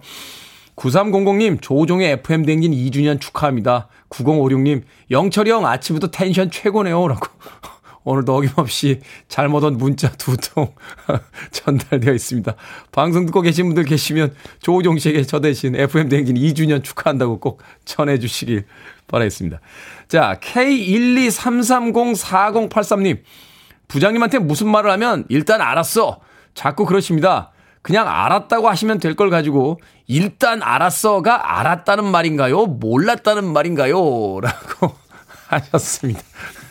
[0.78, 3.90] 9300님 조종의 FM 댕진 2주년 축하합니다.
[4.10, 7.06] 9056님 영철이 형 아침부터 텐션 최고네요.
[7.08, 7.28] 라고
[8.06, 10.74] 오늘도 어김없이 잘못 온 문자 두 통
[11.52, 12.56] 전달되어 있습니다.
[12.92, 18.20] 방송 듣고 계신 분들 계시면 조우종 씨에게 저 대신 FM 대행진 2주년 축하한다고 꼭 전해
[18.20, 18.66] 주시길
[19.08, 19.60] 바라겠습니다.
[20.08, 23.22] 자, K123304083님.
[23.88, 26.20] 부장님한테 무슨 말을 하면 일단 알았어.
[26.54, 27.52] 자꾸 그러십니다.
[27.82, 32.66] 그냥 알았다고 하시면 될 걸 가지고 일단 알았어가 알았다는 말인가요?
[32.66, 34.40] 몰랐다는 말인가요?
[34.42, 34.96] 라고
[35.48, 36.22] 하셨습니다.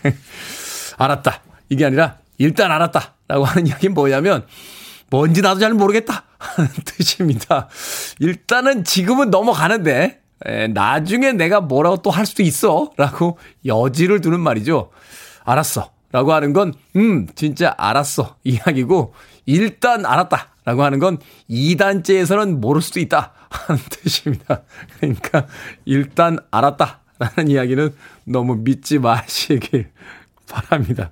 [0.98, 1.40] 알았다.
[1.68, 3.14] 이게 아니라 일단 알았다.
[3.28, 4.46] 라고 하는 이야기는 뭐냐면
[5.10, 6.24] 뭔지 나도 잘 모르겠다.
[6.38, 7.68] 하는 뜻입니다.
[8.20, 12.90] 일단은 지금은 넘어가는데 에, 나중에 내가 뭐라고 또 할 수도 있어.
[12.96, 14.90] 라고 여지를 두는 말이죠.
[15.44, 15.90] 알았어.
[16.12, 18.36] 라고 하는 건, 음, 진짜 알았어.
[18.44, 19.12] 이야기고,
[19.44, 20.50] 일단 알았다.
[20.66, 23.32] 라고 하는 건 2단째에서는 모를 수도 있다.
[23.48, 24.62] 하는 뜻입니다.
[24.98, 25.46] 그러니까,
[25.86, 27.00] 일단 알았다.
[27.18, 29.88] 라는 이야기는 너무 믿지 마시길
[30.50, 31.10] 바랍니다.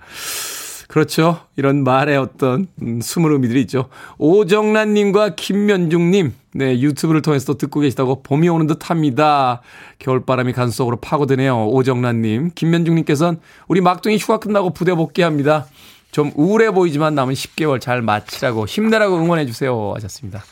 [0.88, 1.40] 그렇죠.
[1.57, 3.88] 이런 말에 어떤 음, 숨은 의미들이 있죠.
[4.19, 9.62] 오정란님과 김면중님, 네 유튜브를 통해서 또 듣고 계시다고 봄이 오는 듯합니다.
[9.99, 11.69] 겨울바람이 간 속으로 파고드네요.
[11.69, 15.67] 오정란님, 김면중님께서는 우리 막둥이 휴가 끝나고 부대 복귀합니다.
[16.14, 20.44] 좀 우울해 보이지만 남은 10개월 잘 마치라고 힘내라고 응원해 주세요 하셨습니다.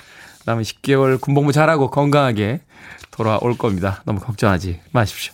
[0.45, 2.63] 남은 10개월 군복무 잘하고 건강하게
[3.13, 4.03] 돌아올 겁니다.
[4.05, 5.33] 너무 걱정하지 마십시오.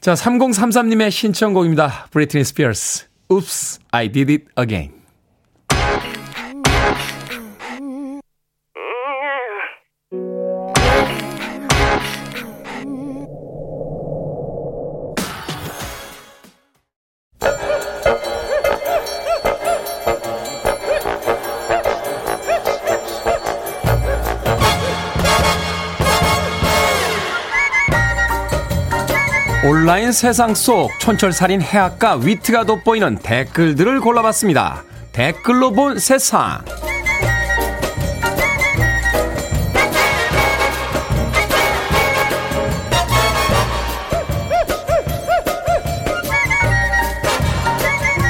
[0.00, 2.08] 자, 3033님의 신청곡입니다.
[2.10, 3.06] 브리트니 스피어스.
[3.28, 4.99] Oops, I did it again.
[29.90, 34.84] 온라인 세상 속 촌철살인 해악과 위트가 돋보이는 댓글들을 골라봤습니다.
[35.10, 36.64] 댓글로 본 세상.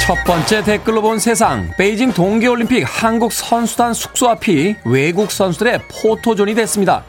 [0.00, 1.70] 첫 번째 댓글로 본 세상.
[1.76, 7.04] 베이징 동계올림픽 한국 선수단 숙소 앞이 외국 선수들의 포토존이 됐습니다.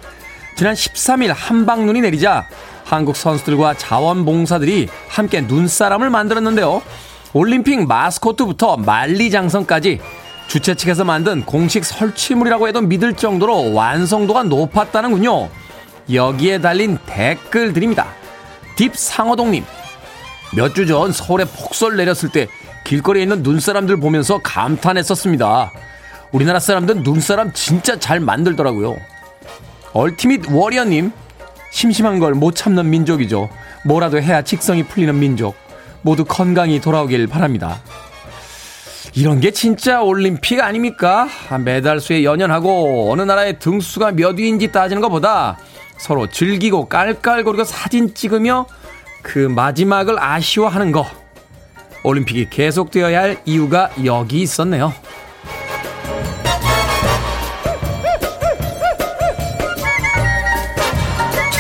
[0.62, 2.46] 지난 13일 한방눈이 내리자
[2.84, 6.84] 한국 선수들과 자원봉사들이 함께 눈사람을 만들었는데요.
[7.34, 10.00] 올림픽 마스코트부터 만리장성까지
[10.46, 15.50] 주최 측에서 만든 공식 설치물이라고 해도 믿을 정도로 완성도가 높았다는군요.
[16.14, 18.06] 여기에 달린 댓글들입니다.
[18.76, 19.66] 딥상어동님.
[20.56, 22.48] 몇 주 전 서울에 폭설 내렸을 때
[22.84, 25.72] 길거리에 있는 눈사람들 보면서 감탄했었습니다.
[26.32, 29.00] 우리나라 사람들은 눈사람 진짜 잘 만들더라고요.
[29.94, 31.12] 얼티밋 워리어님.
[31.72, 33.50] 심심한 걸 못 참는 민족이죠.
[33.86, 35.56] 뭐라도 해야 직성이 풀리는 민족.
[36.02, 37.82] 모두 건강히 돌아오길 바랍니다.
[39.14, 41.28] 이런 게 진짜 올림픽 아닙니까?
[41.64, 45.58] 메달 수에 연연하고 어느 나라의 등수가 몇 위인지 따지는 것보다
[45.98, 48.66] 서로 즐기고 깔깔거리고 사진 찍으며
[49.22, 51.06] 그 마지막을 아쉬워하는 거.
[52.04, 54.94] 올림픽이 계속되어야 할 이유가 여기 있었네요.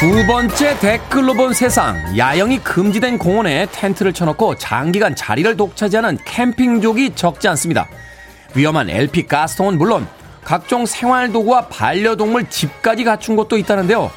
[0.01, 2.17] 두 번째 댓글로 본 세상.
[2.17, 7.87] 야영이 금지된 공원에 텐트를 쳐놓고 장기간 자리를 독차지하는 캠핑족이 적지 않습니다.
[8.55, 10.07] 위험한 LP 가스통은 물론
[10.43, 14.09] 각종 생활도구와 반려동물 집까지 갖춘 곳도 있다는데요.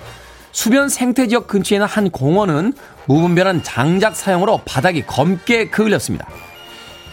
[0.53, 2.73] 수변 생태지역 근처에 있는 한 공원은
[3.05, 6.27] 무분별한 장작 사용으로 바닥이 검게 그을렸습니다.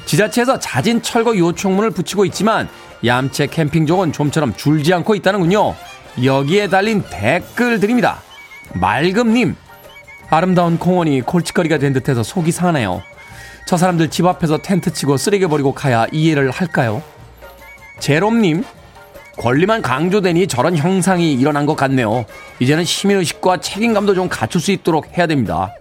[0.05, 2.69] 지자체에서 자진 철거 요청문을 붙이고 있지만
[3.03, 5.75] 얌체 캠핑족은 좀처럼 줄지 않고 있다는군요.
[6.23, 8.30] 여기에 달린 댓글들입니다.
[8.73, 9.55] 맑음님,
[10.29, 13.01] 아름다운 공원이 골칫거리가 된 듯해서 속이 상하네요.
[13.67, 17.01] 저 사람들 집 앞에서 텐트 치고 쓰레기 버리고 가야 이해를 할까요?
[17.99, 18.63] 제롬님,
[19.37, 22.25] 권리만 강조되니 저런 형상이 일어난 것 같네요.
[22.59, 25.73] 이제는 시민의식과 책임감도 좀 갖출 수 있도록 해야 됩니다.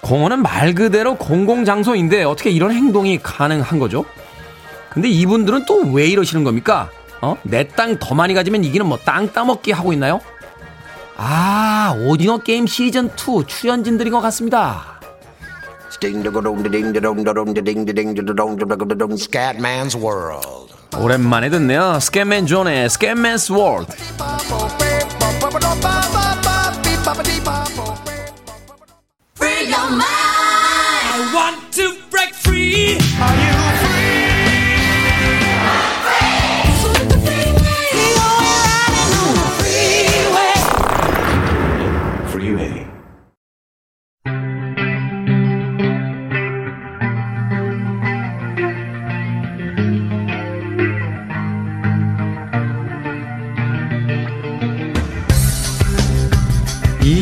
[0.00, 4.04] 공원은 말 그대로 공공장소인데 어떻게 이런 행동이 가능한 거죠?
[4.90, 6.90] 근데 이분들은 또 왜 이러시는 겁니까?
[7.20, 7.36] 어?
[7.42, 10.20] 내 땅 더 많이 가지면 이기는 뭐 땅 따먹기 하고 있나요?
[11.16, 15.00] 아, 오디오 게임 시즌 2 출연진들인 것 같습니다.
[19.16, 20.74] Scatman's World.
[20.98, 21.98] 오랜만에 듣네요.
[22.00, 23.92] 스캔맨 존의 스캔맨스 월드.
[29.36, 30.04] Free your mind.
[31.14, 32.98] I want to break free.
[32.98, 33.93] Free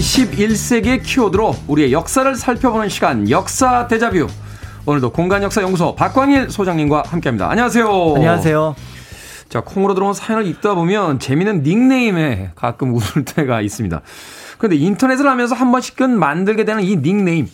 [0.02, 4.26] 21세기의 키워드로 우리의 역사를 살펴보는 시간 역사 대자뷰
[4.84, 7.48] 오늘도 공간역사연구소 박광일 소장님과 함께합니다.
[7.48, 8.14] 안녕하세요.
[8.16, 8.74] 안녕하세요.
[9.48, 14.00] 자 콩으로 들어온 사연을 읽다 보면 재미있는 닉네임에 가끔 웃을 때가 있습니다.
[14.58, 17.48] 그런데 인터넷을 하면서 한 번씩은 만들게 되는 이 닉네임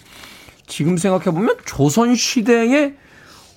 [0.66, 2.94] 지금 생각해 보면 조선 시대의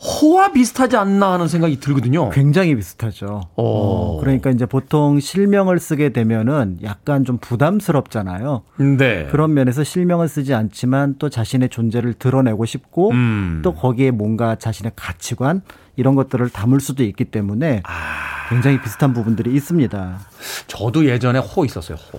[0.02, 2.32] 호와 비슷하지 않나 하는 생각이 들거든요.
[2.32, 3.42] 굉장히 비슷하죠.
[3.56, 3.64] 어.
[3.64, 8.64] 어, 그러니까 이제 보통 실명을 쓰게 되면은 약간 좀 부담스럽잖아요.
[8.98, 9.28] 네.
[9.30, 13.62] 그런 면에서 실명을 쓰지 않지만 또 자신의 존재를 드러내고 싶고 음.
[13.64, 15.62] 또 거기에 뭔가 자신의 가치관
[15.96, 18.50] 이런 것들을 담을 수도 있기 때문에 아.
[18.50, 20.20] 굉장히 비슷한 부분들이 있습니다.
[20.66, 22.18] 저도 예전에 호 있었어요, 호.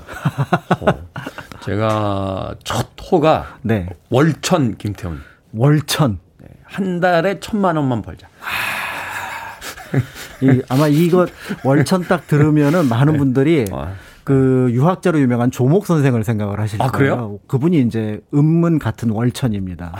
[0.80, 0.86] 호.
[1.64, 3.88] 제가 첫 호가 네.
[4.08, 5.20] 월천 김태훈.
[5.52, 6.20] 월천.
[6.72, 8.26] 한 달에 천만 원만 벌자.
[10.40, 11.26] 이, 아마 이거
[11.62, 13.94] 월천 딱 들으면은 많은 분들이 어.
[14.24, 17.14] 그 유학자로 유명한 조목 선생을 생각을 하실 아, 거예요.
[17.16, 17.38] 그래요?
[17.46, 19.92] 그분이 이제 음문 같은 월천입니다.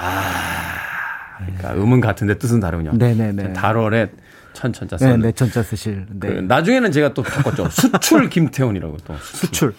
[1.38, 2.92] 그러니까 음은 같은데 뜻은 다르군요.
[2.92, 3.52] 네네네.
[3.52, 4.11] 달월에
[4.54, 5.20] 천천자 네, 쓰는.
[5.20, 6.06] 네, 천자 쓰실.
[6.20, 6.40] 그 네.
[6.40, 7.68] 나중에는 제가 또 바꿨죠.
[7.70, 9.14] 수출 김태훈이라고 또.
[9.20, 9.74] 수출.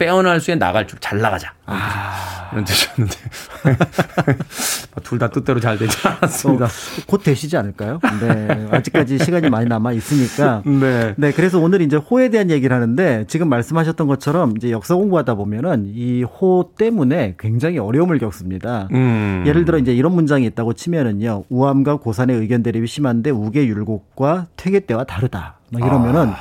[0.00, 1.52] 빼어날 수에 나갈 줄 잘 나가자.
[1.66, 2.48] 아.
[2.52, 3.16] 이런 뜻이었는데.
[5.04, 6.64] 둘 다 뜻대로 잘 되지 않았습니다.
[6.64, 6.68] 어,
[7.06, 8.00] 곧 되시지 않을까요?
[8.20, 8.66] 네.
[8.70, 10.62] 아직까지 시간이 많이 남아 있으니까.
[10.66, 11.14] 네.
[11.16, 11.32] 네.
[11.32, 16.22] 그래서 오늘 이제 호에 대한 얘기를 하는데 지금 말씀하셨던 것처럼 이제 역사 공부하다 보면은 이
[16.24, 18.88] 호 때문에 굉장히 어려움을 겪습니다.
[18.92, 19.44] 음.
[19.46, 21.44] 예를 들어 이제 이런 문장이 있다고 치면은요.
[21.50, 25.58] 우암과 고산의 의견 대립이 심한데 우계 율곡과 퇴계 때와 다르다.
[25.72, 26.32] 막 이러면은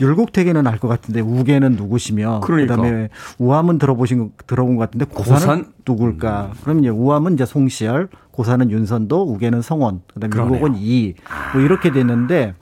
[0.00, 2.76] 율곡퇴계는 알 것 같은데 우계는 누구시며 그러니까.
[2.76, 5.72] 그다음에 우암은 들어보신 들어본 것 같은데 고산은 고산?
[5.86, 6.50] 누굴까?
[6.62, 10.54] 그럼 이제 우암은 이제 송시열, 고산은 윤선도, 우계는 성원, 그다음에 그러네요.
[10.56, 11.14] 율곡은 이.
[11.54, 12.54] 뭐 이렇게 됐는데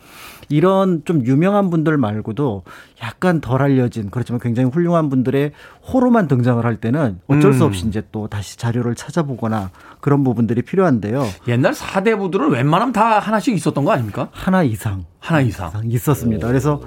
[0.51, 2.65] 이런 좀 유명한 분들 말고도
[3.03, 5.53] 약간 덜 알려진 그렇지만 굉장히 훌륭한 분들의
[5.91, 7.69] 호로만 등장을 할 때는 어쩔 수 음.
[7.69, 9.71] 없이 이제 또 다시 자료를 찾아보거나
[10.01, 11.25] 그런 부분들이 필요한데요.
[11.49, 14.29] 옛날 사대부들은 웬만하면 다 하나씩 있었던 거 아닙니까?
[14.33, 15.07] 하나 이상.
[15.19, 15.71] 하나 이상.
[15.87, 16.47] 있었습니다.
[16.47, 16.83] 그래서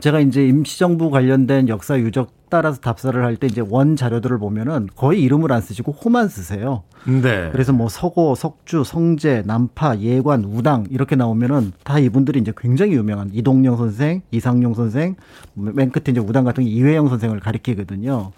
[0.00, 5.22] 제가 이제 임시정부 관련된 역사 유적 따라서 답사를 할 때 이제 원 자료들을 보면은 거의
[5.22, 6.82] 이름을 안 쓰시고 호만 쓰세요.
[7.04, 7.48] 네.
[7.52, 13.30] 그래서 뭐 서고, 석주, 성제, 남파, 예관, 우당 이렇게 나오면은 다 이분들이 이제 굉장히 유명한
[13.32, 15.16] 이동영 선생, 이상용 선생,
[15.54, 18.32] 맨 끝에 이제 우당 같은 게 이회영 선생을 가리키거든요.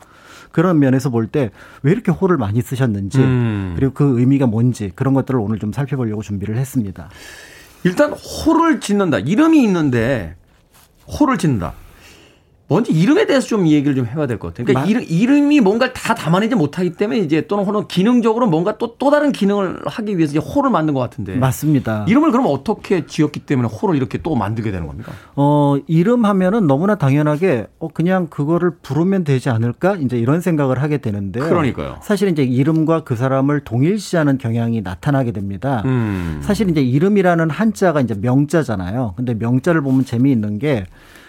[0.53, 1.51] 그런 면에서 볼 때
[1.83, 3.73] 왜 이렇게 호를 많이 쓰셨는지 음.
[3.77, 7.09] 그리고 그 의미가 뭔지 그런 것들을 오늘 좀 살펴보려고 준비를 했습니다.
[7.85, 9.19] 일단 호를 짓는다.
[9.19, 10.37] 이름이 있는데
[11.09, 11.73] 호를 짓는다.
[12.69, 14.65] 먼저 이름에 대해서 좀 얘기를 좀 해봐야 될 것 같아요.
[14.67, 18.97] 그러니까 이름, 이름 이 뭔가를 다 담아내지 못하기 때문에 이제 또는 혹은 기능적으로 뭔가 또,
[18.99, 21.37] 또 다른 기능을 하기 위해서 이제 호를 만든 것 같은데.
[21.37, 22.05] 맞습니다.
[22.09, 25.13] 이름을 그럼 어떻게 지었기 때문에 호를 이렇게 또 만들게 되는 겁니까?
[25.37, 29.95] 어, 이름 하면은 너무나 당연하게 어, 그냥 그거를 부르면 되지 않을까?
[29.97, 31.39] 이제 이런 생각을 하게 되는데.
[31.39, 31.99] 그러니까요.
[32.03, 35.83] 사실 이제 이름과 그 사람을 동일시하는 경향이 나타나게 됩니다.
[35.85, 36.41] 음.
[36.43, 39.15] 사실 이제 이름이라는 한자가 이제 명자잖아요.
[39.17, 40.85] 근데 명자를 보면 재미있는 게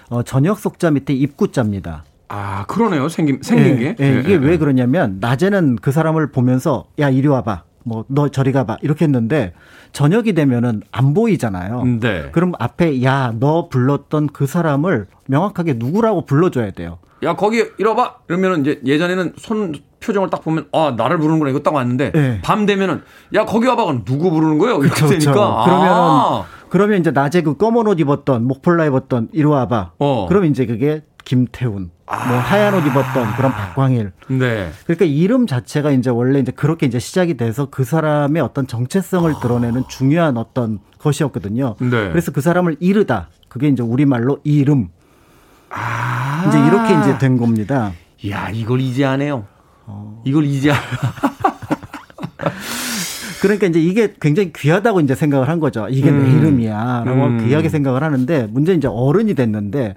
[0.09, 2.03] 어, 저녁 속자 밑에 입구자입니다.
[2.29, 3.09] 아, 그러네요.
[3.09, 3.95] 생긴, 생긴 네, 게.
[3.95, 7.63] 네, 이게 왜 그러냐면, 낮에는 그 사람을 보면서, 야, 이리 와봐.
[7.83, 8.77] 뭐, 너 저리 가봐.
[8.81, 9.53] 이렇게 했는데,
[9.93, 11.83] 저녁이 되면은 안 보이잖아요.
[12.01, 12.29] 네.
[12.31, 16.99] 그럼 앞에, 야, 너 불렀던 그 사람을 명확하게 누구라고 불러줘야 돼요.
[17.23, 18.15] 야, 거기 이리 와봐.
[18.27, 21.49] 이러면은 이제 예전에는 손 표정을 딱 보면, 아, 나를 부르는구나.
[21.49, 22.39] 이거 딱 왔는데, 네.
[22.43, 23.01] 밤 되면은,
[23.35, 23.85] 야, 거기 와봐.
[23.85, 24.79] 그럼 누구 부르는 거예요?
[24.83, 25.63] 이렇게 그렇죠, 되니까.
[25.65, 26.45] 그러면은, 아.
[26.70, 29.93] 그러면 이제 낮에 그 검은 옷 입었던 목폴라 입었던 이리 와봐.
[29.99, 30.26] 어.
[30.28, 31.91] 그러면 이제 그게 김태훈.
[32.05, 32.28] 아.
[32.28, 34.13] 뭐 하얀 옷 입었던 그런 박광일.
[34.30, 34.72] 네.
[34.86, 39.39] 그러니까 이름 자체가 이제 원래 이제 그렇게 이제 시작이 돼서 그 사람의 어떤 정체성을 아.
[39.39, 41.76] 드러내는 중요한 어떤 것이었거든요.
[41.80, 41.89] 네.
[42.09, 43.30] 그래서 그 사람을 이르다.
[43.49, 44.88] 그게 이제 우리말로 이름.
[45.70, 46.45] 아.
[46.47, 47.91] 이제 이렇게 이제 된 겁니다.
[48.30, 49.45] 야, 이걸 이제 하네요.
[49.86, 50.22] 어.
[50.26, 50.72] 이걸 이제
[53.41, 55.88] 그러니까 이제 이게 굉장히 귀하다고 이제 생각을 한 거죠.
[55.89, 56.23] 이게 음.
[56.23, 57.45] 내 이름이야라고 음.
[57.47, 59.95] 귀하게 생각을 하는데 문제 이제 어른이 됐는데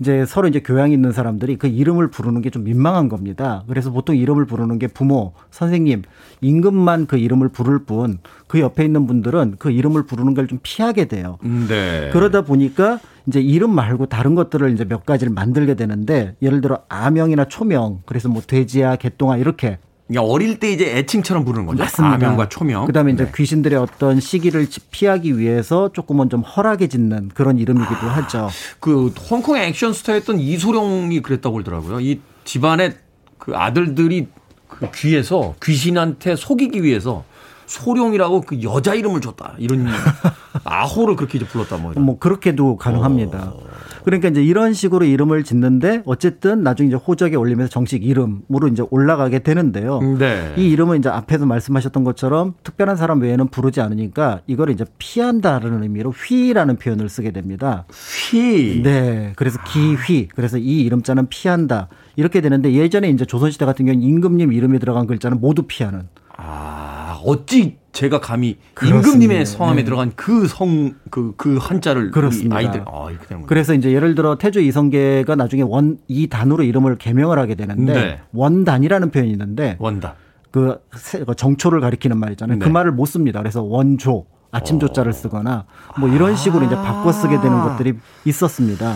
[0.00, 3.62] 이제 서로 이제 교양이 있는 사람들이 그 이름을 부르는 게 좀 민망한 겁니다.
[3.68, 6.02] 그래서 보통 이름을 부르는 게 부모, 선생님,
[6.40, 8.18] 임금만 그 이름을 부를 뿐
[8.48, 11.38] 그 옆에 있는 분들은 그 이름을 부르는 걸 좀 피하게 돼요.
[11.44, 12.10] 음, 네.
[12.12, 17.44] 그러다 보니까 이제 이름 말고 다른 것들을 이제 몇 가지를 만들게 되는데 예를 들어 아명이나
[17.46, 19.78] 초명, 그래서 뭐 돼지야, 개똥아 이렇게
[20.12, 21.82] 그러니까 어릴 때 이제 애칭처럼 부르는 거죠.
[21.82, 22.14] 맞습니다.
[22.14, 22.84] 아명과 초명.
[22.84, 23.32] 그다음에 이제 네.
[23.34, 28.50] 귀신들의 어떤 시기를 피하기 위해서 조금은 좀 허락해 짓는 그런 이름이기도 아, 하죠.
[28.78, 32.00] 그 홍콩 액션 스타였던 이소룡이 그랬다고 그러더라고요.
[32.00, 32.96] 이 집안의
[33.38, 34.28] 그 아들들이
[34.68, 37.24] 그 귀에서 귀신한테 속이기 위해서
[37.66, 39.54] 소룡이라고 그 여자 이름을 줬다.
[39.58, 39.86] 이런
[40.64, 41.92] 아호를 그렇게 이제 불렀다 뭐.
[41.96, 43.54] 뭐 그렇게도 가능합니다.
[43.54, 43.72] 어.
[44.04, 49.40] 그러니까 이제 이런 식으로 이름을 짓는데 어쨌든 나중에 이제 호적에 올리면서 정식 이름으로 이제 올라가게
[49.40, 50.00] 되는데요.
[50.18, 50.52] 네.
[50.56, 56.10] 이 이름은 이제 앞에서 말씀하셨던 것처럼 특별한 사람 외에는 부르지 않으니까 이걸 이제 피한다라는 의미로
[56.10, 57.84] 휘라는 표현을 쓰게 됩니다.
[58.30, 58.82] 휘.
[58.82, 59.32] 네.
[59.36, 60.28] 그래서 기휘.
[60.28, 61.88] 그래서 이 이름자는 피한다.
[62.16, 66.08] 이렇게 되는데 예전에 이제 조선시대 같은 경우는 임금님 이름이 들어간 글자는 모두 피하는.
[66.36, 69.08] 아, 어찌 제가 감히 그렇습니다.
[69.08, 69.84] 임금님의 성함에 네.
[69.84, 72.56] 들어간 그 성, 그, 그 한자를 그렇습니다.
[72.56, 76.96] 아이들, 아, 이렇게 되는 그래서 이제 예를 들어 태조 이성계가 나중에 원, 이 단으로 이름을
[76.96, 78.20] 개명을 하게 되는데 네.
[78.32, 80.14] 원단이라는 표현이 있는데 원단.
[80.50, 80.78] 그,
[81.26, 82.58] 그 정초를 가리키는 말이잖아요.
[82.58, 82.68] 그 네.
[82.68, 83.40] 그 말을 못 씁니다.
[83.40, 85.64] 그래서 원조, 아침 조자를 쓰거나
[85.98, 86.66] 뭐 이런 식으로 아.
[86.66, 87.94] 이제 바꿔 쓰게 되는 것들이
[88.26, 88.94] 있었습니다.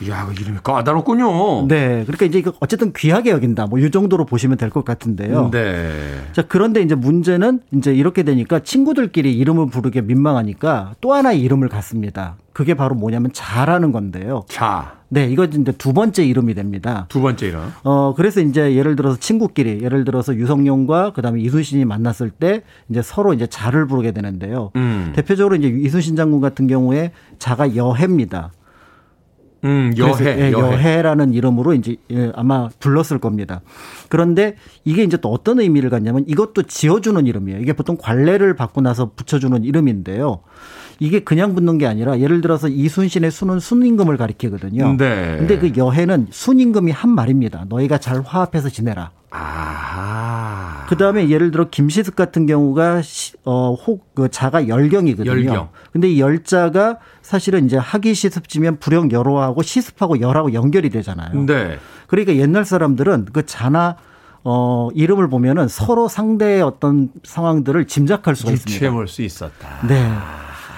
[0.00, 1.66] 이야, 그 이름이 까다롭군요.
[1.66, 2.04] 네.
[2.06, 3.66] 그러니까 이제 어쨌든 귀하게 여긴다.
[3.66, 5.50] 뭐 이 정도로 보시면 될 것 같은데요.
[5.50, 6.20] 네.
[6.32, 12.36] 자, 그런데 이제 문제는 이제 이렇게 되니까 친구들끼리 이름을 부르기 민망하니까 또 하나의 이름을 갖습니다.
[12.52, 14.44] 그게 바로 뭐냐면 자라는 건데요.
[14.48, 14.98] 자.
[15.10, 17.06] 네, 이거 이제 두 번째 이름이 됩니다.
[17.08, 17.60] 두 번째 이름.
[17.82, 23.32] 어, 그래서 이제 예를 들어서 친구끼리, 예를 들어서 유성룡과 그다음에 이순신이 만났을 때 이제 서로
[23.32, 24.70] 이제 자를 부르게 되는데요.
[24.76, 25.12] 음.
[25.16, 28.50] 대표적으로 이제 이순신 장군 같은 경우에 자가 여해입니다.
[29.64, 31.02] 음, 여해, 예, 여해.
[31.02, 33.60] 라는 이름으로 이제 예, 아마 불렀을 겁니다.
[34.08, 37.60] 그런데 이게 이제 또 어떤 의미를 갖냐면 이것도 지어주는 이름이에요.
[37.60, 40.40] 이게 보통 관례를 받고 나서 붙여주는 이름인데요.
[41.00, 44.96] 이게 그냥 붙는 게 아니라 예를 들어서 이순신의 순은 순임금을 가리키거든요.
[44.96, 45.36] 네.
[45.38, 47.66] 근데 그 여해는 순임금이 한 말입니다.
[47.68, 49.10] 너희가 잘 화합해서 지내라.
[49.30, 50.86] 아.
[50.88, 53.02] 그 다음에 예를 들어 김시습 같은 경우가
[53.44, 55.30] 어, 혹, 그 자가 열경이거든요.
[55.30, 55.68] 열경.
[55.92, 61.44] 근데 이 열자가 사실은 이제 학위 시습지면 불영 여로하고 시습하고 열하고 연결이 되잖아요.
[61.44, 61.78] 네.
[62.06, 63.96] 그러니까 옛날 사람들은 그 자나
[64.44, 68.74] 어, 이름을 보면은 서로 상대의 어떤 상황들을 짐작할 수가 있습니다.
[68.74, 69.86] 유추해 볼수 있었다.
[69.86, 70.10] 네.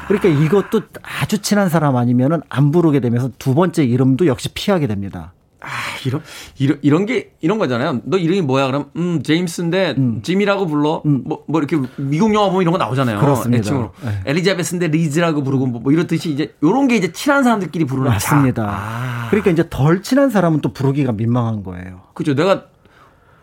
[0.08, 5.32] 그러니까 이것도 아주 친한 사람 아니면은 안 부르게 되면서 두 번째 이름도 역시 피하게 됩니다.
[5.60, 5.68] 아,
[6.06, 6.22] 이런,
[6.58, 8.00] 이런, 이런 게, 이런 거잖아요.
[8.04, 8.66] 너 이름이 뭐야?
[8.66, 10.22] 그럼, 음, 제임스인데, 음.
[10.22, 11.02] 짐이라고 불러?
[11.04, 11.22] 음.
[11.24, 13.20] 뭐, 뭐, 이렇게 미국 영화 보면 이런 거 나오잖아요.
[13.20, 13.58] 그렇습니다.
[13.60, 13.92] 애칭으로.
[14.02, 14.20] 네.
[14.26, 18.68] 엘리자베스인데 리즈라고 부르고, 뭐, 뭐, 이렇듯이 이제, 요런 게 이제 친한 사람들끼리 부르는 맞습니다.
[18.68, 19.26] 아.
[19.28, 22.00] 그러니까 이제 덜 친한 사람은 또 부르기가 민망한 거예요.
[22.14, 22.34] 그죠.
[22.34, 22.64] 내가,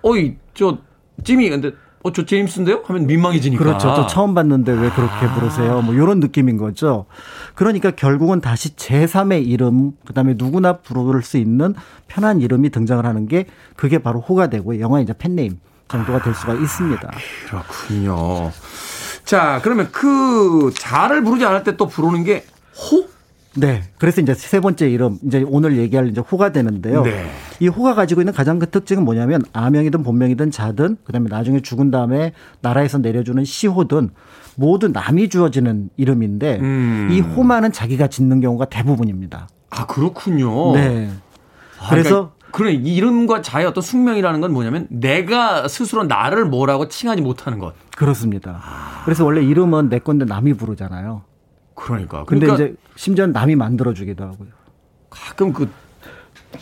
[0.01, 0.79] 어이, 저,
[1.23, 1.71] 짐이, 근데,
[2.07, 2.83] 어, 저 제임스인데요?
[2.85, 3.63] 하면 민망해지니까.
[3.63, 3.93] 그렇죠.
[3.95, 5.33] 저 처음 봤는데 왜 그렇게 아.
[5.33, 5.81] 부르세요?
[5.81, 7.05] 뭐 이런 느낌인 거죠.
[7.55, 11.75] 그러니까 결국은 다시 제3의 이름, 그 다음에 누구나 부를 수 있는
[12.07, 13.45] 편한 이름이 등장을 하는 게
[13.75, 17.11] 그게 바로 호가 되고 영화 이제 팬네임 정도가 될 수가 있습니다.
[17.49, 18.51] 그렇군요.
[19.25, 22.45] 자, 그러면 그 자를 부르지 않을 때 또 부르는 게
[22.75, 23.07] 호?
[23.57, 23.83] 네.
[23.97, 27.03] 그래서 이제 세 번째 이름, 이제 오늘 얘기할 이제 호가 되는데요.
[27.03, 27.25] 네.
[27.59, 32.33] 이 호가 가지고 있는 가장 큰 특징은 뭐냐면 아명이든 본명이든 자든 그다음에 나중에 죽은 다음에
[32.61, 34.11] 나라에서 내려주는 시호든
[34.55, 37.09] 모두 남이 주어지는 이름인데 음.
[37.11, 39.47] 이 호만은 자기가 짓는 경우가 대부분입니다.
[39.69, 40.73] 아, 그렇군요.
[40.73, 41.09] 네.
[41.79, 46.87] 아, 그래서 그러니까 그래 이 이름과 자의 어떤 숙명이라는 건 뭐냐면 내가 스스로 나를 뭐라고
[46.87, 47.73] 칭하지 못하는 것.
[47.95, 48.61] 그렇습니다.
[49.05, 51.23] 그래서 원래 이름은 내 건데 남이 부르잖아요.
[51.77, 52.25] 그러니까.
[52.25, 54.49] 근데 그러니까 이제 심지어는 남이 만들어주기도 하고요.
[55.09, 55.69] 가끔 그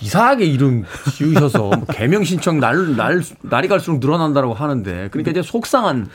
[0.02, 0.84] 이상하게 이름
[1.16, 6.08] 지으셔서 뭐 개명 신청 날, 날, 날이 갈수록 늘어난다고 하는데 그러니까 이제 속상한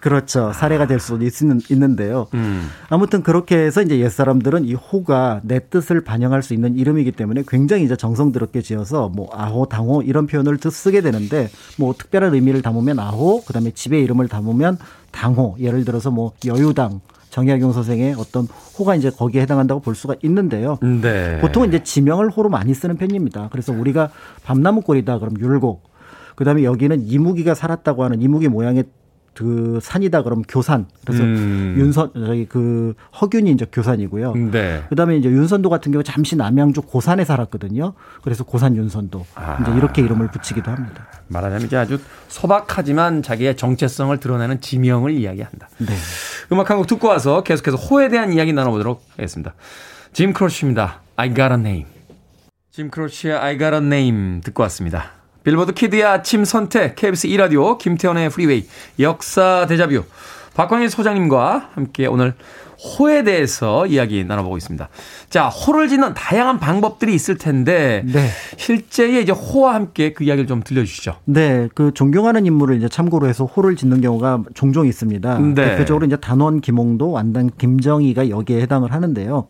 [0.00, 0.52] 그렇죠.
[0.52, 2.26] 사례가 될 수도 있는, 있는데요.
[2.34, 2.68] 음.
[2.90, 7.84] 아무튼 그렇게 해서 이제 옛사람들은 이 호가 내 뜻을 반영할 수 있는 이름이기 때문에 굉장히
[7.84, 12.98] 이제 정성스럽게 지어서 뭐 아호, 당호 이런 표현을 드- 쓰게 되는데 뭐 특별한 의미를 담으면
[12.98, 14.76] 아호, 그 다음에 집의 이름을 담으면
[15.10, 15.56] 당호.
[15.60, 17.00] 예를 들어서 뭐 여유당,
[17.34, 18.46] 정약용 선생의 어떤
[18.78, 20.78] 호가 이제 거기에 해당한다고 볼 수가 있는데요.
[20.80, 21.40] 네.
[21.40, 23.48] 보통은 이제 지명을 호로 많이 쓰는 편입니다.
[23.50, 24.10] 그래서 우리가
[24.44, 25.82] 밤나무골이다 그럼 율곡.
[26.36, 28.84] 그다음에 여기는 이무기가 살았다고 하는 이무기 모양의
[29.34, 30.86] 그 산이다 그럼 교산.
[31.04, 31.74] 그래서 음.
[31.76, 34.34] 윤선 저기 그 허균이 이제 교산이고요.
[34.52, 34.84] 네.
[34.88, 37.94] 그다음에 이제 윤선도 같은 경우 잠시 남양주 고산에 살았거든요.
[38.22, 39.58] 그래서 고산 윤선도 아.
[39.60, 41.06] 이제 이렇게 이름을 붙이기도 합니다.
[41.28, 45.68] 말하자면 이제 아주 소박하지만 자기의 정체성을 드러내는 지명을 이야기한다.
[45.78, 45.94] 네.
[46.52, 49.54] 음악 한 곡 듣고 와서 계속해서 호에 대한 이야기 나눠보도록 하겠습니다.
[50.12, 51.00] 짐 크로쉬입니다.
[51.16, 51.86] I got a name.
[52.70, 55.12] 짐 크로쉬의 I got a name 듣고 왔습니다.
[55.44, 58.66] 빌보드 kid의 아침 선택, KBS 2라디오, 김태훈의 프리웨이,
[58.98, 60.04] 역사 데자뷰,
[60.54, 62.34] 박광일 소장님과 함께 오늘
[62.98, 64.88] 호에 대해서 이야기 나눠보고 있습니다.
[65.30, 68.28] 자, 호를 짓는 다양한 방법들이 있을 텐데, 네.
[68.56, 71.16] 실제의 이제 호와 함께 그 이야기를 좀 들려주시죠.
[71.26, 75.38] 네, 그 존경하는 인물을 이제 참고로 해서 호를 짓는 경우가 종종 있습니다.
[75.38, 75.54] 네.
[75.54, 79.48] 대표적으로 이제 단원 김홍도, 완당 김정희가 여기에 해당을 하는데요.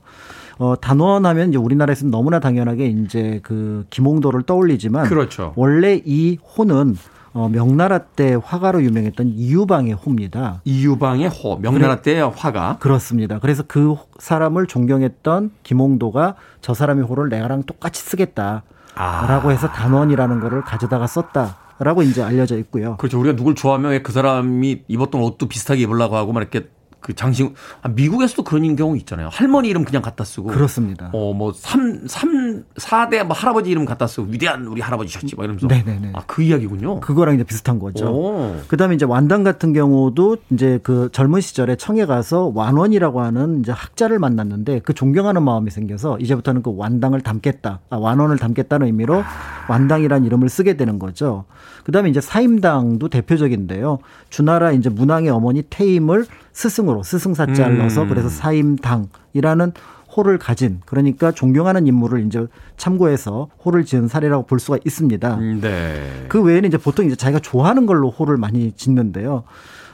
[0.58, 5.52] 어, 단원하면 이제 우리나라에서는 너무나 당연하게 이제 그 김홍도를 떠올리지만 그렇죠.
[5.56, 6.96] 원래 이 호는
[7.32, 10.60] 어, 명나라 때 화가로 유명했던 이유방의 호입니다.
[10.64, 12.78] 이유방의 호, 명나라 때의 화가.
[12.78, 13.40] 그렇습니다.
[13.40, 18.62] 그래서 그 사람을 존경했던 김홍도가 저 사람의 호를 내가랑 똑같이 쓰겠다라고
[18.94, 19.48] 아.
[19.48, 22.96] 해서 단원이라는 거를 가져다가 썼다 라고 이제 알려져 있고요.
[22.98, 23.18] 그렇죠.
[23.18, 26.68] 우리가 누굴 좋아하면 왜 그 사람이 입었던 옷도 비슷하게 입으려고 하고 막 이렇게
[27.04, 27.52] 그 장식,
[27.82, 29.28] 아, 미국에서도 그런 경우 있잖아요.
[29.30, 30.48] 할머니 이름 그냥 갖다 쓰고.
[30.48, 31.10] 그렇습니다.
[31.12, 35.36] 어, 뭐, 삼, 삼, 사대 뭐 할아버지 이름 갖다 쓰고 위대한 우리 할아버지셨지.
[35.36, 35.66] 막 이러면서.
[35.66, 36.12] 네네네.
[36.14, 37.00] 아, 그 이야기군요.
[37.00, 38.06] 그거랑 이제 비슷한 거죠.
[38.06, 38.56] 오.
[38.68, 44.18] 그다음에 이제 완당 같은 경우도 이제 그 젊은 시절에 청에 가서 완원이라고 하는 이제 학자를
[44.18, 49.22] 만났는데 그 존경하는 마음이 생겨서 이제부터는 그 완당을 담겠다, 아, 완원을 담겠다는 의미로
[49.68, 51.44] 완당이라는 이름을 쓰게 되는 거죠.
[51.84, 53.98] 그다음에 이제 사임당도 대표적인데요.
[54.30, 57.78] 주나라 이제 문왕의 어머니 태임을 스승으로 스승사자를 음.
[57.78, 59.72] 넣어서 그래서 사임당이라는
[60.16, 65.34] 호를 가진 그러니까 존경하는 인물을 이제 참고해서 호를 지은 사례라고 볼 수가 있습니다.
[65.36, 66.26] 음, 네.
[66.28, 69.44] 그 외에는 이제 보통 이제 자기가 좋아하는 걸로 호를 많이 짓는데요.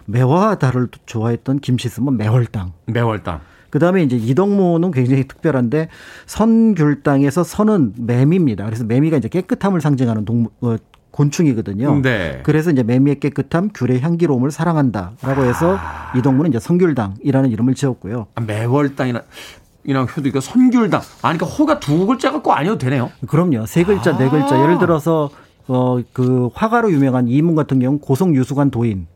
[0.06, 2.72] 매화와 달을 좋아했던 김시슴은 매월당.
[2.86, 3.40] 매월당.
[3.70, 5.88] 그 다음에 이제 이덕모는 굉장히 특별한데
[6.26, 8.64] 선귤당에서 선은 매미입니다.
[8.64, 10.76] 그래서 매미가 이제 깨끗함을 상징하는 동물, 어,
[11.10, 12.00] 곤충이거든요.
[12.02, 12.40] 네.
[12.42, 15.78] 그래서 이제 매미의 깨끗함, 귤의 향기로움을 사랑한다라고 해서
[16.16, 18.28] 이덕모는 이제 선귤당이라는 이름을 지었고요.
[18.34, 19.22] 아, 매월당이나,
[19.84, 21.00] 이랑 효도 이거 선귤당.
[21.22, 23.10] 아니, 그러니까 호가 두 글자 갖고 아니어도 되네요.
[23.26, 23.66] 그럼요.
[23.66, 24.60] 세 글자, 네 글자.
[24.62, 25.30] 예를 들어서
[25.68, 29.06] 어, 그 화가로 유명한 이문 같은 경우 고성 유수관 도인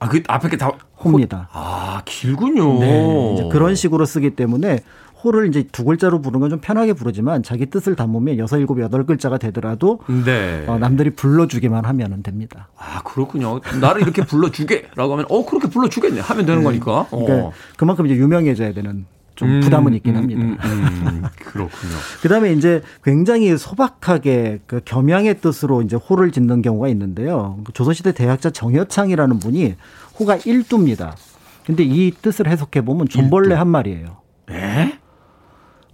[0.00, 0.72] 아, 그 앞에 게 다.
[1.04, 1.48] 호입니다.
[1.52, 2.78] 아, 길군요.
[2.80, 3.48] 네.
[3.52, 4.80] 그런 식으로 쓰기 때문에
[5.24, 9.06] 호를 이제 두 글자로 부르는 건 좀 편하게 부르지만 자기 뜻을 담으면 여섯, 일곱, 여덟
[9.06, 10.64] 글자가 되더라도 네.
[10.66, 12.68] 어, 남들이 불러주기만 하면 됩니다.
[12.76, 13.60] 아, 그렇군요.
[13.80, 14.88] 나를 이렇게 불러주게.
[14.96, 16.20] 라고 하면, 어, 그렇게 불러주겠네.
[16.20, 17.06] 하면 되는 거니까.
[17.08, 17.52] 그러니까 어.
[17.78, 20.42] 그만큼 이제 유명해져야 되는 좀 음, 부담은 있긴 음, 합니다.
[20.42, 21.22] 음, 음.
[21.36, 21.94] 그렇군요.
[22.20, 27.60] 그다음에 이제 굉장히 소박하게 그 겸양의 뜻으로 이제 호를 짓는 경우가 있는데요.
[27.64, 29.76] 그 조선시대 대학자 정여창이라는 분이
[30.20, 31.16] 호가 일두입니다.
[31.64, 34.18] 근데 이 뜻을 해석해 보면 존벌레 한 마리예요.
[34.50, 34.98] 에?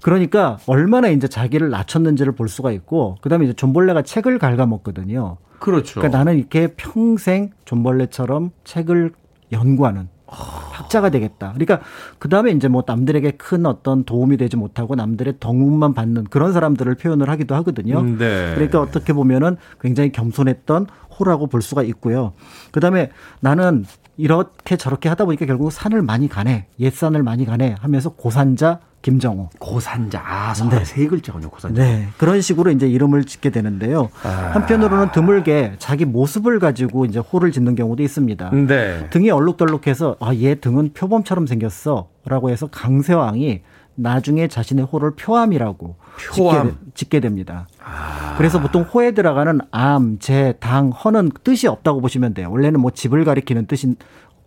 [0.03, 5.39] 그러니까 얼마나 이제 자기를 낮췄는지를 볼 수가 있고 그다음에 이제 존벌레가 책을 갉아먹거든요.
[5.59, 6.01] 그렇죠.
[6.01, 9.13] 그러니까 나는 이렇게 평생 존벌레처럼 책을
[9.53, 11.53] 연구하는 학자가 되겠다.
[11.55, 11.81] 그러니까
[12.19, 16.95] 그 다음에 이제 뭐 남들에게 큰 어떤 도움이 되지 못하고 남들의 덕문만 받는 그런 사람들을
[16.97, 18.01] 표현을 하기도 하거든요.
[18.01, 18.53] 음, 네.
[18.55, 20.87] 그러니까 어떻게 보면은 굉장히 겸손했던
[21.19, 22.35] 호라고 볼 수가 있고요.
[22.71, 23.85] 그 다음에 나는
[24.17, 26.67] 이렇게 저렇게 하다 보니까 결국 산을 많이 가네.
[26.79, 29.51] 옛산을 많이 가네 하면서 고산자 김정호.
[29.59, 30.21] 고산자.
[30.25, 30.85] 아, 네.
[30.85, 31.83] 세 글자군요, 고산자.
[31.83, 32.09] 네.
[32.19, 34.11] 그런 식으로 이제 이름을 짓게 되는데요.
[34.25, 34.29] 아.
[34.55, 38.51] 한편으로는 드물게 자기 모습을 가지고 이제 호를 짓는 경우도 있습니다.
[38.51, 39.09] 네.
[39.11, 42.09] 등이 얼룩덜룩해서 아, 얘 등은 표범처럼 생겼어.
[42.25, 43.63] 라고 해서 강세왕이
[43.95, 45.97] 나중에 자신의 호를 표암이라고
[46.35, 46.69] 표암.
[46.69, 47.67] 짓게, 짓게 됩니다.
[47.85, 48.35] 아.
[48.37, 52.49] 그래서 보통 호에 들어가는 암, 재, 당, 허는 뜻이 없다고 보시면 돼요.
[52.51, 53.97] 원래는 뭐 집을 가리키는 뜻인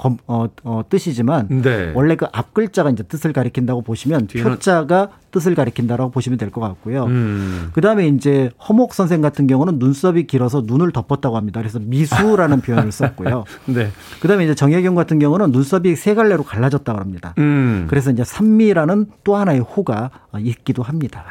[0.01, 1.91] 검, 어, 어, 뜻이지만 네.
[1.93, 4.51] 원래 그 앞 글자가 이제 뜻을 가리킨다고 보시면 뒤에는...
[4.51, 7.05] 표자가 뜻을 가리킨다라고 보시면 될 것 같고요.
[7.05, 7.69] 음.
[7.73, 11.59] 그다음에 이제 허목 선생 같은 경우는 눈썹이 길어서 눈을 덮었다고 합니다.
[11.61, 13.45] 그래서 미수라는 표현을 썼고요.
[13.67, 13.91] 네.
[14.21, 17.35] 그다음에 이제 정혜경 같은 경우는 눈썹이 세 갈래로 갈라졌다고 합니다.
[17.37, 17.85] 음.
[17.87, 21.23] 그래서 이제 산미라는 또 하나의 호가 있기도 합니다.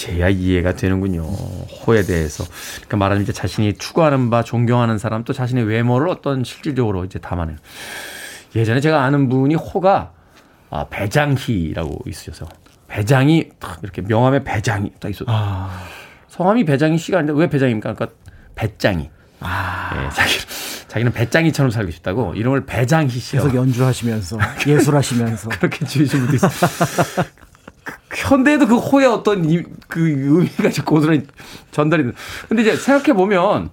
[0.00, 1.24] 제야 이해가 되는군요.
[1.24, 2.44] 호에 대해서.
[2.76, 7.60] 그러니까 말하자면 이제 자신이 추구하는 바, 존경하는 사람 또 자신의 외모를 어떤 실질적으로 이제 담아내는.
[8.56, 10.12] 예전에 제가 아는 분이 호가
[10.70, 12.48] 아, 배장희라고 있으셔서
[12.88, 15.26] 배장이 딱 이렇게 명함에 배장이 딱 있어.
[15.28, 15.84] 아.
[16.28, 17.92] 성함이 배장희 씨가 아닌데 왜 배장입니까?
[17.92, 18.16] 그러니까
[18.54, 19.10] 배짱이.
[19.40, 20.02] 아.
[20.02, 20.32] 예, 자기
[20.88, 23.42] 자기는 배짱이처럼 살고 싶다고 이름을 배장희 씨요.
[23.42, 26.50] 계속 연주하시면서 예술하시면서 그렇게 지으신 분도 있어요.
[28.14, 31.22] 현대에도 그 호의 어떤 이, 그 의미가 고스란히
[31.70, 32.12] 전달이 돼.
[32.48, 33.70] 근데 이제 생각해 보면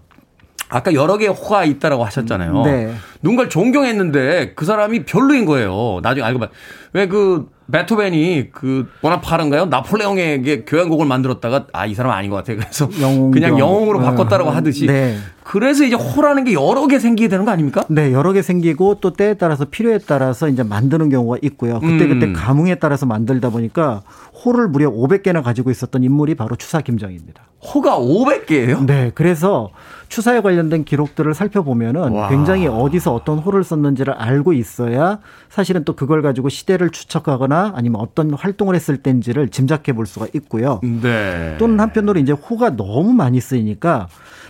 [0.70, 2.64] 아까 여러 개의 호가 있다라고 하셨잖아요.
[2.64, 2.94] 네.
[3.22, 6.00] 누군가를 존경했는데 그 사람이 별로인 거예요.
[6.04, 6.48] 나중에 알고 봐.
[6.94, 9.66] 왜 그 베토벤이 그 보나파르인가요?
[9.66, 12.54] 나폴레옹에게 교향곡을 만들었다가 아 이 사람 아닌 것 같아.
[12.56, 14.86] 그래서 영웅 그냥 영웅으로 바꿨다라고 하듯이.
[14.88, 15.18] 네.
[15.48, 17.86] 그래서 이제 호라는 게 여러 개 생기게 되는 거 아닙니까?
[17.88, 21.80] 네, 여러 개 생기고 또 때에 따라서 필요에 따라서 이제 만드는 경우가 있고요.
[21.80, 22.10] 그때 음.
[22.20, 24.02] 그때 감흥에 따라서 만들다 보니까
[24.44, 27.44] 호를 무려 500개나 가지고 있었던 인물이 바로 추사 김정입니다.
[27.62, 28.86] 호가 500개예요?
[28.86, 29.70] 네, 그래서
[30.10, 32.30] 추사에 관련된 기록들을 살펴보면은 와.
[32.30, 35.20] 굉장히 어디서 어떤 호를 썼는지를 알고 있어야
[35.50, 40.82] 사실은 또 그걸 가지고 시대를 추측하거나 아니면 어떤 활동을 했을 때인지를 짐작해 볼 수가 있고요.
[40.84, 41.56] 네.
[41.58, 44.08] 또는 한편으로 이제 호가 너무 많이 쓰이니까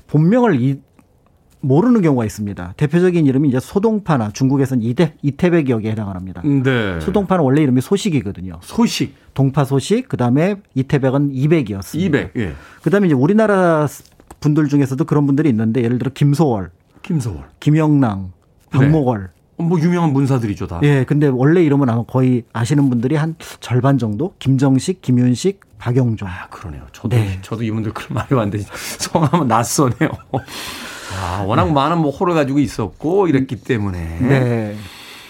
[0.07, 0.79] 본명을 이,
[1.61, 2.73] 모르는 경우가 있습니다.
[2.77, 6.41] 대표적인 이름이 이제 소동파나 중국에서는 이태, 이태백 역에 해당을 합니다.
[6.43, 6.99] 네.
[6.99, 8.59] 소동파는 원래 이름이 소식이거든요.
[8.61, 9.15] 소식.
[9.33, 12.07] 동파 소식, 그 다음에 이태백은 이백이었습니다.
[12.07, 12.55] 이백, 예.
[12.81, 13.87] 그 다음에 이제 우리나라
[14.39, 16.71] 분들 중에서도 그런 분들이 있는데 예를 들어 김소월,
[17.03, 18.31] 김소월, 김영랑,
[18.71, 19.29] 박목월.
[19.59, 19.63] 네.
[19.63, 20.79] 뭐 유명한 문사들이죠 다.
[20.83, 24.33] 예, 근데 원래 이름은 아마 거의 아시는 분들이 한 절반 정도.
[24.39, 26.27] 김정식, 김윤식, 박영종.
[26.27, 26.83] 아 그러네요.
[26.91, 27.39] 저도 네.
[27.41, 28.65] 저도 이분들 그런 말이 왔는데
[28.99, 30.09] 성함은 낯서네요.
[31.15, 31.71] 아 워낙 네.
[31.71, 34.17] 많은 뭐 호를 가지고 있었고 이랬기 때문에.
[34.21, 34.75] 네.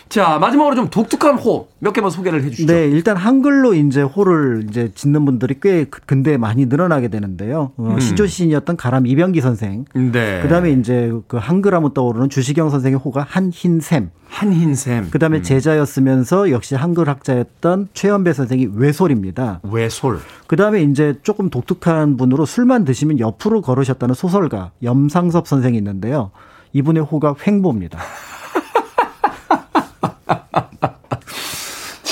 [0.09, 2.73] 자, 마지막으로 좀 독특한 호 몇 개만 소개를 해 주시죠.
[2.73, 7.71] 네, 일단 한글로 이제 호를 이제 짓는 분들이 꽤 근대 많이 늘어나게 되는데요.
[7.77, 7.99] 어, 음.
[7.99, 9.85] 시조 시인이었던 가람 이병기 선생.
[9.93, 10.41] 네.
[10.41, 14.09] 그다음에 이제 그 한글 하면 떠오르는 주시경 선생의 호가 한흰샘.
[14.29, 15.11] 한흰샘.
[15.11, 15.43] 그다음에 음.
[15.43, 19.61] 제자였으면서 역시 한글 학자였던 최연배 선생이 외솔입니다.
[19.63, 20.19] 외솔.
[20.47, 26.31] 그다음에 이제 조금 독특한 분으로 술만 드시면 옆으로 걸으셨다는 소설가 염상섭 선생이 있는데요.
[26.73, 27.99] 이분의 호가 횡보입니다.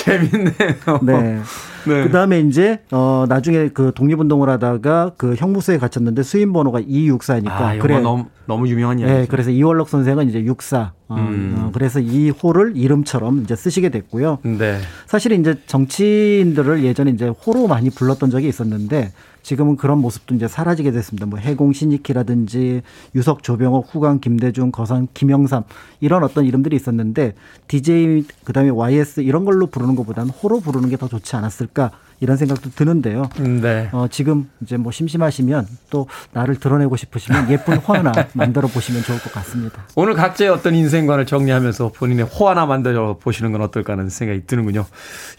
[0.06, 1.00] 재밌네요.
[1.02, 1.40] 네.
[1.88, 2.04] 네.
[2.04, 7.50] 그 다음에 이제, 어, 나중에 그 독립운동을 하다가 그 형무소에 갇혔는데 수임 번호가 264니까.
[7.50, 8.00] 아, 그래.
[8.00, 9.14] 너무, 너무 유명한 이야기.
[9.14, 9.26] 네.
[9.30, 10.94] 그래서 이월록 선생은 이제 64.
[11.08, 11.56] 어, 음.
[11.58, 14.40] 어, 그래서 이 호를 이름처럼 이제 쓰시게 됐고요.
[14.44, 14.80] 네.
[15.06, 19.12] 사실 이제 정치인들을 예전에 이제 호로 많이 불렀던 적이 있었는데
[19.46, 21.28] 지금은 그런 모습도 이제 사라지게 됐습니다.
[21.28, 22.82] 뭐 해공 신익희라든지
[23.14, 25.66] 유석 조병옥 후광 김대중 거상 김영삼
[26.00, 27.36] 이런 어떤 이름들이 있었는데
[27.68, 32.70] DJ 그다음에 YS 이런 걸로 부르는 것보다는 호로 부르는 게 더 좋지 않았을까 이런 생각도
[32.72, 33.30] 드는데요.
[33.38, 33.90] 네.
[33.92, 39.20] 어, 지금 이제 뭐 심심하시면 또 나를 드러내고 싶으시면 예쁜 호 하나 만들어 보시면 좋을
[39.20, 39.84] 것 같습니다.
[39.96, 44.86] 오늘 각자의 어떤 인생관을 정리하면서 본인의 호 하나 만들어 보시는 건 어떨까 하는 생각이 드는군요.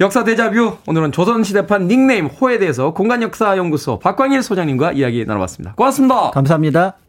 [0.01, 5.75] 역사 대자뷰 오늘은 조선시대판 닉네임 호에 대해서 공간역사연구소 박광일 소장님과 이야기 나눠봤습니다.
[5.75, 6.31] 고맙습니다.
[6.31, 7.06] 감사합니다.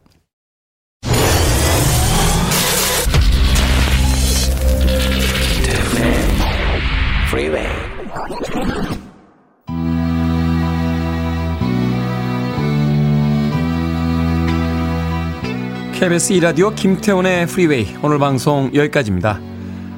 [15.99, 19.39] KBS 2라디오 김태훈의 프리웨이 오늘 방송 여기까지입니다.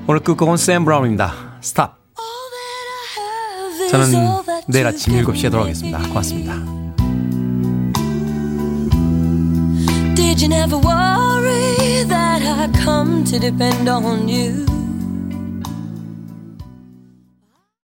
[0.07, 1.57] 오늘 끝곡은 샘 브라운입니다.
[1.59, 1.97] 스탑.
[3.91, 4.13] 저는
[4.69, 5.99] 내일 아침 7시에 돌아오겠습니다.
[6.07, 6.55] 고맙습니다.